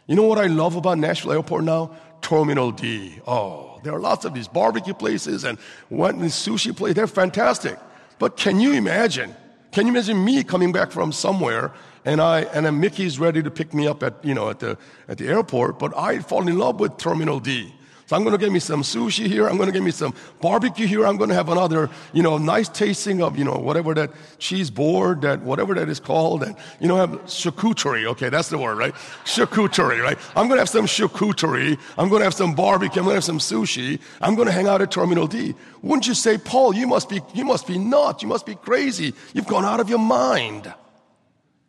You 0.07 0.15
know 0.15 0.25
what 0.25 0.39
I 0.39 0.47
love 0.47 0.77
about 0.77 0.99
Nashville 0.99 1.33
Airport 1.33 1.65
now? 1.65 1.97
Terminal 2.21 2.73
D. 2.73 3.21
Oh, 3.27 3.81
there 3.83 3.95
are 3.95 4.01
lots 4.01 4.25
of 4.25 4.35
these 4.35 4.49
barbecue 4.49 4.95
places 4.95 5.45
and 5.45 5.59
one 5.89 6.19
sushi 6.21 6.77
place. 6.77 6.95
They're 6.95 7.07
fantastic. 7.07 7.79
But 8.19 8.37
can 8.37 8.61
you 8.61 8.73
imagine? 8.73 9.35
Can 9.71 9.87
you 9.87 9.93
imagine 9.93 10.25
me 10.25 10.43
coming 10.43 10.73
back 10.73 10.91
from 10.91 11.13
somewhere 11.13 11.73
and 12.05 12.21
I 12.23 12.41
and 12.55 12.65
then 12.65 12.81
Mickey's 12.81 13.19
ready 13.19 13.43
to 13.43 13.51
pick 13.51 13.75
me 13.75 13.87
up 13.87 14.03
at 14.03 14.25
you 14.25 14.35
know 14.35 14.49
at 14.49 14.61
the 14.61 14.79
at 15.09 15.19
the 15.19 15.29
airport, 15.29 15.79
but 15.79 15.97
I 15.97 16.21
fall 16.21 16.47
in 16.49 16.59
love 16.59 16.81
with 16.81 16.97
Terminal 16.97 17.39
D. 17.39 17.75
So 18.09 18.17
I'm 18.17 18.25
going 18.25 18.33
to 18.33 18.43
get 18.43 18.51
me 18.51 18.59
some 18.59 18.81
sushi 18.81 19.27
here. 19.27 19.47
I'm 19.47 19.59
going 19.59 19.67
to 19.67 19.73
get 19.73 19.83
me 19.83 19.91
some 19.91 20.15
barbecue 20.41 20.87
here. 20.87 21.07
I'm 21.07 21.19
going 21.19 21.29
to 21.29 21.35
have 21.35 21.51
another, 21.51 21.91
you 22.15 22.23
know, 22.23 22.39
nice 22.39 22.67
tasting 22.67 23.21
of, 23.21 23.37
you 23.37 23.45
know, 23.45 23.59
whatever 23.59 23.93
that 23.93 24.13
cheese 24.39 24.71
board, 24.71 25.21
that 25.21 25.43
whatever 25.43 25.75
that 25.75 25.91
is 25.91 26.01
called, 26.01 26.43
and 26.43 26.57
you 26.81 26.89
know, 26.89 26.97
have 26.97 27.11
charcuterie. 27.27 28.07
Okay, 28.07 28.31
that's 28.31 28.49
the 28.49 28.57
word, 28.57 28.79
right? 28.79 28.95
Charcuterie, 29.27 30.03
right? 30.03 30.19
I'm 30.31 30.49
going 30.49 30.57
to 30.57 30.61
have 30.61 30.71
some 30.71 30.87
charcuterie. 30.87 31.79
I'm 31.99 32.09
going 32.09 32.21
to 32.21 32.25
have 32.25 32.33
some 32.33 32.55
barbecue. 32.55 32.99
I'm 32.99 33.05
going 33.05 33.13
to 33.13 33.17
have 33.17 33.25
some 33.25 33.41
sushi. 33.41 34.01
I'm 34.23 34.37
going 34.37 34.47
to 34.47 34.53
hang 34.53 34.67
out 34.67 34.81
at 34.81 34.91
Terminal 34.91 35.27
D. 35.27 35.55
Wouldn't 35.83 36.07
you 36.07 36.15
say, 36.15 36.39
Paul? 36.39 36.75
You 36.75 36.87
must 36.87 37.11
be, 37.11 37.21
you 37.35 37.45
must 37.45 37.67
be 37.67 37.77
nuts. 37.77 38.23
You 38.23 38.29
must 38.31 38.47
be 38.47 38.55
crazy. 38.55 39.13
You've 39.35 39.47
gone 39.47 39.67
out 39.67 39.81
of 39.81 39.91
your 39.91 39.99
mind. 39.99 40.73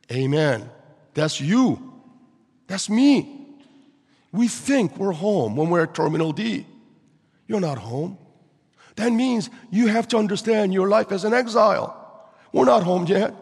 Amen. 0.09 0.69
That's 1.15 1.41
you. 1.41 2.01
That's 2.67 2.89
me. 2.89 3.38
We 4.31 4.47
think 4.47 4.97
we're 4.97 5.11
home 5.11 5.55
when 5.55 5.69
we're 5.69 5.83
at 5.83 5.93
Terminal 5.93 6.31
D. 6.31 6.65
You're 7.47 7.59
not 7.59 7.77
home. 7.77 8.17
That 8.95 9.11
means 9.11 9.49
you 9.71 9.87
have 9.87 10.07
to 10.09 10.17
understand 10.17 10.73
your 10.73 10.87
life 10.87 11.11
as 11.11 11.23
an 11.23 11.33
exile. 11.33 11.95
We're 12.51 12.65
not 12.65 12.83
home 12.83 13.05
yet. 13.05 13.33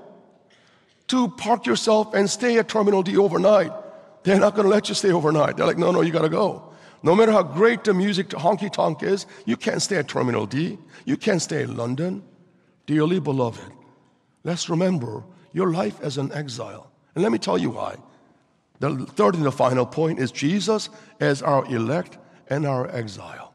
To 1.08 1.30
park 1.30 1.66
yourself 1.66 2.14
and 2.14 2.30
stay 2.30 2.58
at 2.58 2.68
Terminal 2.68 3.02
D 3.02 3.18
overnight, 3.18 3.72
they're 4.24 4.40
not 4.40 4.56
going 4.56 4.66
to 4.66 4.70
let 4.70 4.90
you 4.90 4.96
stay 4.96 5.12
overnight. 5.12 5.58
They're 5.58 5.66
like, 5.66 5.78
no, 5.78 5.92
no, 5.92 6.02
you 6.02 6.12
got 6.12 6.24
to 6.24 6.30
go. 6.30 6.74
No 7.04 7.16
matter 7.16 7.32
how 7.32 7.44
great 7.44 7.84
the 7.84 7.94
music 7.94 8.30
to 8.30 8.38
honky 8.38 8.72
tonk 8.72 9.04
is, 9.04 9.26
you 9.46 9.56
can't 9.56 9.82
stay 9.82 9.98
at 9.98 10.08
Terminal 10.08 10.46
D. 10.46 10.78
You 11.06 11.16
can't 11.16 11.42
stay 11.42 11.64
in 11.64 11.78
London. 11.78 12.24
Dearly 12.86 13.20
beloved, 13.20 13.72
let's 14.44 14.70
remember 14.70 15.24
your 15.52 15.72
life 15.72 16.00
as 16.02 16.18
an 16.18 16.32
exile. 16.34 16.92
And 17.16 17.24
let 17.24 17.32
me 17.32 17.38
tell 17.38 17.58
you 17.58 17.70
why. 17.70 17.96
The 18.80 19.06
third 19.06 19.36
and 19.36 19.46
the 19.46 19.52
final 19.52 19.86
point 19.86 20.20
is 20.20 20.32
Jesus 20.32 20.90
as 21.20 21.42
our 21.42 21.66
elect 21.66 22.18
and 22.48 22.66
our 22.66 22.88
exile. 22.88 23.54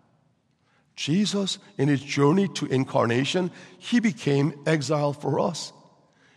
Jesus, 0.97 1.59
in 1.79 1.89
his 1.89 2.03
journey 2.03 2.49
to 2.49 2.67
incarnation, 2.67 3.51
he 3.79 4.01
became 4.01 4.55
exile 4.67 5.13
for 5.13 5.41
us. 5.41 5.73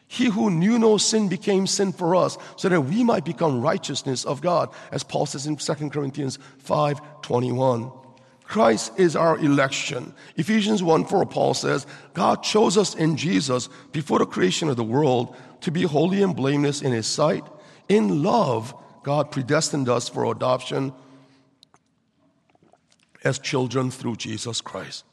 He 0.07 0.25
who 0.25 0.49
knew 0.49 0.77
no 0.77 0.97
sin 0.97 1.27
became 1.27 1.67
sin 1.67 1.91
for 1.91 2.15
us, 2.15 2.37
so 2.57 2.69
that 2.69 2.81
we 2.81 3.03
might 3.03 3.25
become 3.25 3.61
righteousness 3.61 4.23
of 4.23 4.41
God, 4.41 4.69
as 4.91 5.03
Paul 5.03 5.25
says 5.25 5.47
in 5.47 5.57
2 5.57 5.89
Corinthians 5.89 6.37
5 6.59 7.21
21. 7.21 7.91
Christ 8.43 8.93
is 8.97 9.15
our 9.15 9.37
election. 9.39 10.13
Ephesians 10.35 10.83
1 10.83 11.05
4, 11.05 11.25
Paul 11.25 11.55
says, 11.55 11.87
God 12.13 12.43
chose 12.43 12.77
us 12.77 12.93
in 12.93 13.17
Jesus 13.17 13.67
before 13.91 14.19
the 14.19 14.27
creation 14.27 14.69
of 14.69 14.75
the 14.75 14.83
world 14.83 15.35
to 15.61 15.71
be 15.71 15.81
holy 15.81 16.21
and 16.21 16.35
blameless 16.35 16.83
in 16.83 16.91
his 16.91 17.07
sight. 17.07 17.43
In 17.87 18.23
love, 18.23 18.73
God 19.03 19.31
predestined 19.31 19.89
us 19.89 20.09
for 20.09 20.31
adoption 20.31 20.93
as 23.23 23.39
children 23.39 23.91
through 23.91 24.15
Jesus 24.15 24.61
Christ. 24.61 25.03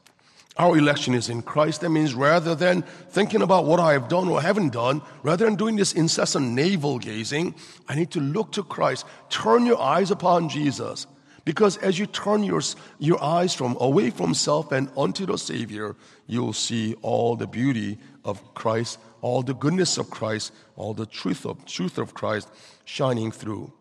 Our 0.58 0.76
election 0.76 1.14
is 1.14 1.30
in 1.30 1.40
Christ. 1.40 1.80
That 1.80 1.90
means 1.90 2.14
rather 2.14 2.54
than 2.54 2.82
thinking 2.82 3.40
about 3.40 3.64
what 3.64 3.80
I 3.80 3.94
have 3.94 4.08
done 4.08 4.28
or 4.28 4.42
haven't 4.42 4.74
done, 4.74 5.00
rather 5.22 5.46
than 5.46 5.56
doing 5.56 5.76
this 5.76 5.94
incessant 5.94 6.50
navel 6.50 6.98
gazing, 6.98 7.54
I 7.88 7.94
need 7.94 8.10
to 8.10 8.20
look 8.20 8.52
to 8.52 8.62
Christ. 8.62 9.06
Turn 9.30 9.64
your 9.64 9.80
eyes 9.80 10.10
upon 10.10 10.50
Jesus. 10.50 11.06
Because 11.44 11.78
as 11.78 11.98
you 11.98 12.06
turn 12.06 12.44
your, 12.44 12.60
your 12.98 13.22
eyes 13.22 13.54
from 13.54 13.76
away 13.80 14.10
from 14.10 14.34
self 14.34 14.72
and 14.72 14.90
onto 14.94 15.26
the 15.26 15.38
Savior, 15.38 15.96
you'll 16.26 16.52
see 16.52 16.94
all 17.02 17.34
the 17.34 17.46
beauty 17.46 17.98
of 18.24 18.54
Christ, 18.54 18.98
all 19.22 19.42
the 19.42 19.54
goodness 19.54 19.96
of 19.96 20.10
Christ, 20.10 20.52
all 20.76 20.92
the 20.92 21.06
truth 21.06 21.46
of, 21.46 21.64
truth 21.64 21.96
of 21.96 22.12
Christ 22.12 22.48
shining 22.84 23.30
through. 23.32 23.72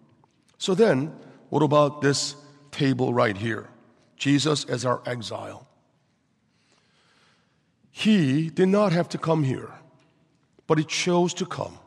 So 0.57 0.73
then, 0.73 1.13
what 1.49 1.63
about 1.63 2.01
this 2.01 2.35
table 2.71 3.13
right 3.13 3.35
here? 3.35 3.67
Jesus 4.15 4.63
as 4.65 4.85
our 4.85 5.01
exile. 5.05 5.67
He 7.89 8.49
did 8.49 8.69
not 8.69 8.93
have 8.93 9.09
to 9.09 9.17
come 9.17 9.43
here, 9.43 9.71
but 10.67 10.77
he 10.77 10.85
chose 10.85 11.33
to 11.33 11.45
come. 11.45 11.77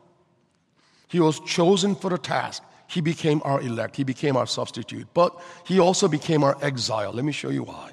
He 1.07 1.19
was 1.19 1.39
chosen 1.39 1.95
for 1.95 2.09
the 2.09 2.17
task. 2.17 2.61
He 2.87 3.01
became 3.01 3.41
our 3.45 3.61
elect. 3.61 3.95
He 3.95 4.03
became 4.03 4.35
our 4.35 4.45
substitute. 4.45 5.07
But 5.13 5.39
he 5.65 5.79
also 5.79 6.07
became 6.07 6.43
our 6.43 6.57
exile. 6.61 7.13
Let 7.13 7.25
me 7.25 7.31
show 7.31 7.49
you 7.49 7.63
why. 7.63 7.91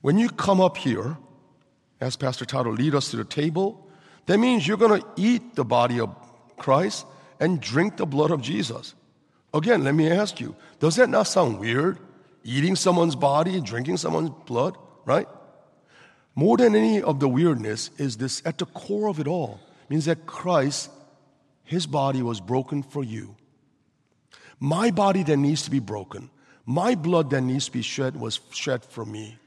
When 0.00 0.18
you 0.18 0.28
come 0.28 0.60
up 0.60 0.76
here, 0.76 1.18
as 2.00 2.16
Pastor 2.16 2.44
Tato 2.44 2.70
lead 2.70 2.94
us 2.94 3.10
to 3.10 3.16
the 3.16 3.24
table, 3.24 3.87
that 4.28 4.36
means 4.36 4.68
you're 4.68 4.76
going 4.76 5.00
to 5.00 5.06
eat 5.16 5.54
the 5.54 5.64
body 5.64 5.98
of 6.00 6.14
Christ 6.58 7.06
and 7.40 7.60
drink 7.62 7.96
the 7.96 8.04
blood 8.04 8.30
of 8.30 8.42
Jesus. 8.42 8.94
Again, 9.54 9.84
let 9.84 9.94
me 9.94 10.10
ask 10.10 10.38
you, 10.38 10.54
does 10.80 10.96
that 10.96 11.08
not 11.08 11.22
sound 11.22 11.58
weird? 11.58 11.98
Eating 12.44 12.76
someone's 12.76 13.16
body 13.16 13.56
and 13.56 13.64
drinking 13.64 13.96
someone's 13.96 14.28
blood, 14.44 14.76
right? 15.06 15.26
More 16.34 16.58
than 16.58 16.76
any 16.76 17.00
of 17.00 17.20
the 17.20 17.28
weirdness 17.28 17.90
is 17.96 18.18
this 18.18 18.42
at 18.44 18.58
the 18.58 18.66
core 18.66 19.08
of 19.08 19.18
it 19.18 19.26
all 19.26 19.60
means 19.88 20.04
that 20.04 20.26
Christ, 20.26 20.90
his 21.64 21.86
body 21.86 22.20
was 22.20 22.38
broken 22.38 22.82
for 22.82 23.02
you. 23.02 23.34
My 24.60 24.90
body 24.90 25.22
that 25.22 25.38
needs 25.38 25.62
to 25.62 25.70
be 25.70 25.78
broken, 25.78 26.28
my 26.66 26.94
blood 26.94 27.30
that 27.30 27.40
needs 27.40 27.64
to 27.66 27.72
be 27.72 27.82
shed 27.82 28.14
was 28.14 28.40
shed 28.50 28.84
for 28.84 29.06
me. 29.06 29.38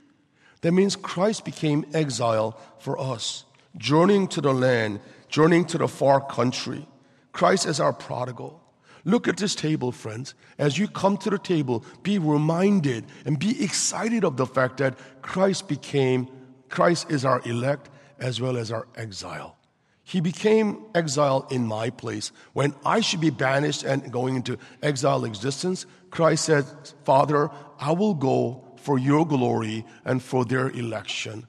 That 0.61 0.71
means 0.71 0.95
Christ 0.95 1.45
became 1.45 1.86
exile 1.93 2.59
for 2.79 2.99
us, 2.99 3.45
journeying 3.78 4.28
to 4.30 4.41
the 4.41 4.53
land, 4.53 4.99
journeying 5.30 5.65
to 5.65 5.78
the 5.78 5.88
far 5.88 6.22
country. 6.22 6.88
Christ 7.32 7.65
is 7.65 7.80
our 7.80 7.93
prodigal. 7.93 8.61
Look 9.03 9.28
at 9.28 9.38
this 9.38 9.55
table, 9.55 9.91
friends. 9.91 10.36
As 10.57 10.78
you 10.78 10.88
come 10.88 11.17
to 11.17 11.30
the 11.30 11.39
table, 11.39 11.84
be 12.03 12.19
reminded 12.19 13.05
and 13.26 13.39
be 13.39 13.63
excited 13.63 14.24
of 14.24 14.38
the 14.38 14.45
fact 14.45 14.78
that 14.78 14.97
Christ 15.22 15.67
became, 15.67 16.28
Christ 16.69 17.09
is 17.09 17.26
our 17.26 17.41
elect 17.45 17.89
as 18.19 18.39
well 18.39 18.57
as 18.57 18.72
our 18.72 18.88
exile. 18.95 19.57
He 20.03 20.19
became 20.19 20.86
exile 20.93 21.47
in 21.49 21.65
my 21.65 21.89
place. 21.89 22.32
When 22.53 22.76
I 22.86 22.99
should 23.01 23.22
be 23.22 23.30
banished 23.30 23.84
and 23.84 24.11
going 24.11 24.36
into 24.36 24.57
exile 24.84 25.26
existence, 25.26 25.86
Christ 26.09 26.45
said, 26.45 26.65
Father, 27.05 27.49
I 27.80 27.93
will 27.93 28.13
go 28.13 28.63
for 28.76 28.99
your 28.99 29.26
glory 29.26 29.86
and 30.05 30.22
for 30.22 30.43
their 30.43 30.69
election. 30.69 31.47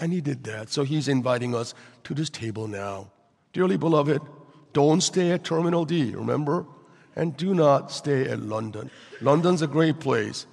And 0.00 0.12
he 0.12 0.20
did 0.20 0.44
that. 0.44 0.70
So 0.70 0.84
he's 0.84 1.08
inviting 1.08 1.54
us 1.54 1.74
to 2.04 2.14
this 2.14 2.30
table 2.30 2.68
now. 2.68 3.10
Dearly 3.52 3.76
beloved, 3.76 4.20
don't 4.72 5.00
stay 5.00 5.32
at 5.32 5.44
Terminal 5.44 5.84
D, 5.84 6.14
remember? 6.14 6.66
And 7.16 7.36
do 7.36 7.54
not 7.54 7.90
stay 7.90 8.28
at 8.28 8.40
London. 8.40 8.90
London's 9.20 9.62
a 9.62 9.66
great 9.66 9.98
place. 9.98 10.46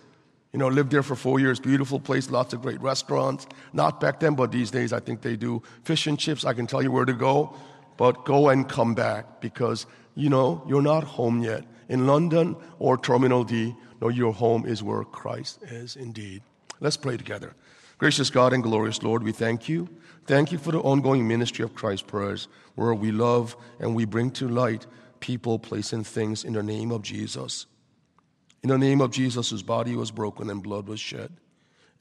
You 0.52 0.60
know, 0.60 0.68
lived 0.70 0.90
there 0.90 1.04
for 1.04 1.16
four 1.16 1.40
years, 1.40 1.60
beautiful 1.60 2.00
place, 2.00 2.32
lots 2.32 2.54
of 2.54 2.62
great 2.62 2.82
restaurants. 2.82 3.46
Not 3.74 4.00
back 4.00 4.22
then, 4.22 4.36
but 4.36 4.52
these 4.52 4.72
days 4.72 4.94
I 4.94 5.00
think 5.00 5.22
they 5.22 5.36
do 5.36 5.62
fish 5.84 6.08
and 6.08 6.18
chips. 6.18 6.46
I 6.46 6.54
can 6.54 6.66
tell 6.66 6.82
you 6.82 6.92
where 6.92 7.06
to 7.06 7.14
go, 7.14 7.56
but 7.98 8.26
go 8.26 8.50
and 8.50 8.68
come 8.68 8.96
back 8.96 9.42
because, 9.42 9.86
you 10.16 10.30
know, 10.30 10.64
you're 10.68 10.82
not 10.82 11.04
home 11.04 11.44
yet. 11.44 11.66
In 11.90 12.08
London 12.08 12.56
or 12.80 12.98
Terminal 12.98 13.44
D, 13.44 13.76
no, 14.02 14.08
your 14.08 14.34
home 14.34 14.66
is 14.66 14.82
where 14.82 15.04
Christ 15.04 15.60
is 15.64 15.96
indeed. 15.96 16.42
Let's 16.80 16.98
pray 16.98 17.18
together. 17.18 17.54
Gracious 17.98 18.30
God 18.30 18.52
and 18.52 18.62
glorious 18.62 19.02
Lord, 19.04 19.24
we 19.24 19.32
thank 19.32 19.70
you. 19.70 19.88
Thank 20.26 20.52
you 20.52 20.58
for 20.58 20.72
the 20.72 20.80
ongoing 20.80 21.28
ministry 21.28 21.64
of 21.64 21.76
Christ 21.76 22.08
prayers, 22.08 22.48
where 22.76 22.94
we 22.94 23.12
love 23.12 23.56
and 23.80 23.96
we 23.96 24.06
bring 24.06 24.32
to 24.32 24.50
light 24.50 24.86
people, 25.20 25.58
place, 25.58 25.94
and 25.94 26.06
things 26.06 26.44
in 26.44 26.54
the 26.54 26.64
name 26.64 26.92
of 26.92 27.04
Jesus. 27.04 27.68
In 28.64 28.70
the 28.70 28.78
name 28.78 29.00
of 29.00 29.12
Jesus, 29.12 29.50
whose 29.50 29.64
body 29.64 29.96
was 29.96 30.12
broken 30.12 30.50
and 30.50 30.62
blood 30.62 30.88
was 30.88 31.00
shed. 31.00 31.32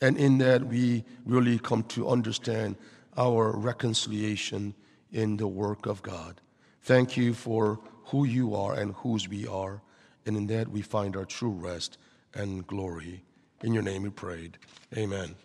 And 0.01 0.16
in 0.16 0.38
that, 0.38 0.64
we 0.64 1.05
really 1.24 1.59
come 1.59 1.84
to 1.84 2.09
understand 2.09 2.76
our 3.16 3.53
reconciliation 3.53 4.74
in 5.12 5.36
the 5.36 5.47
work 5.47 5.86
of 5.86 6.03
God. 6.03 6.40
Thank 6.82 7.16
you 7.16 7.34
for 7.34 7.78
who 8.07 8.24
you 8.24 8.55
are 8.55 8.74
and 8.74 8.95
whose 8.95 9.28
we 9.28 9.47
are. 9.47 9.80
And 10.26 10.36
in 10.36 10.47
that, 10.49 10.68
we 10.68 10.82
find 10.82 11.16
our 11.16 11.24
true 11.24 11.53
rest 11.53 11.99
and 12.34 12.66
glory. 12.66 13.22
In 13.62 13.72
your 13.72 13.82
name 13.82 14.03
we 14.03 14.11
prayed. 14.11 14.59
Amen. 14.97 15.36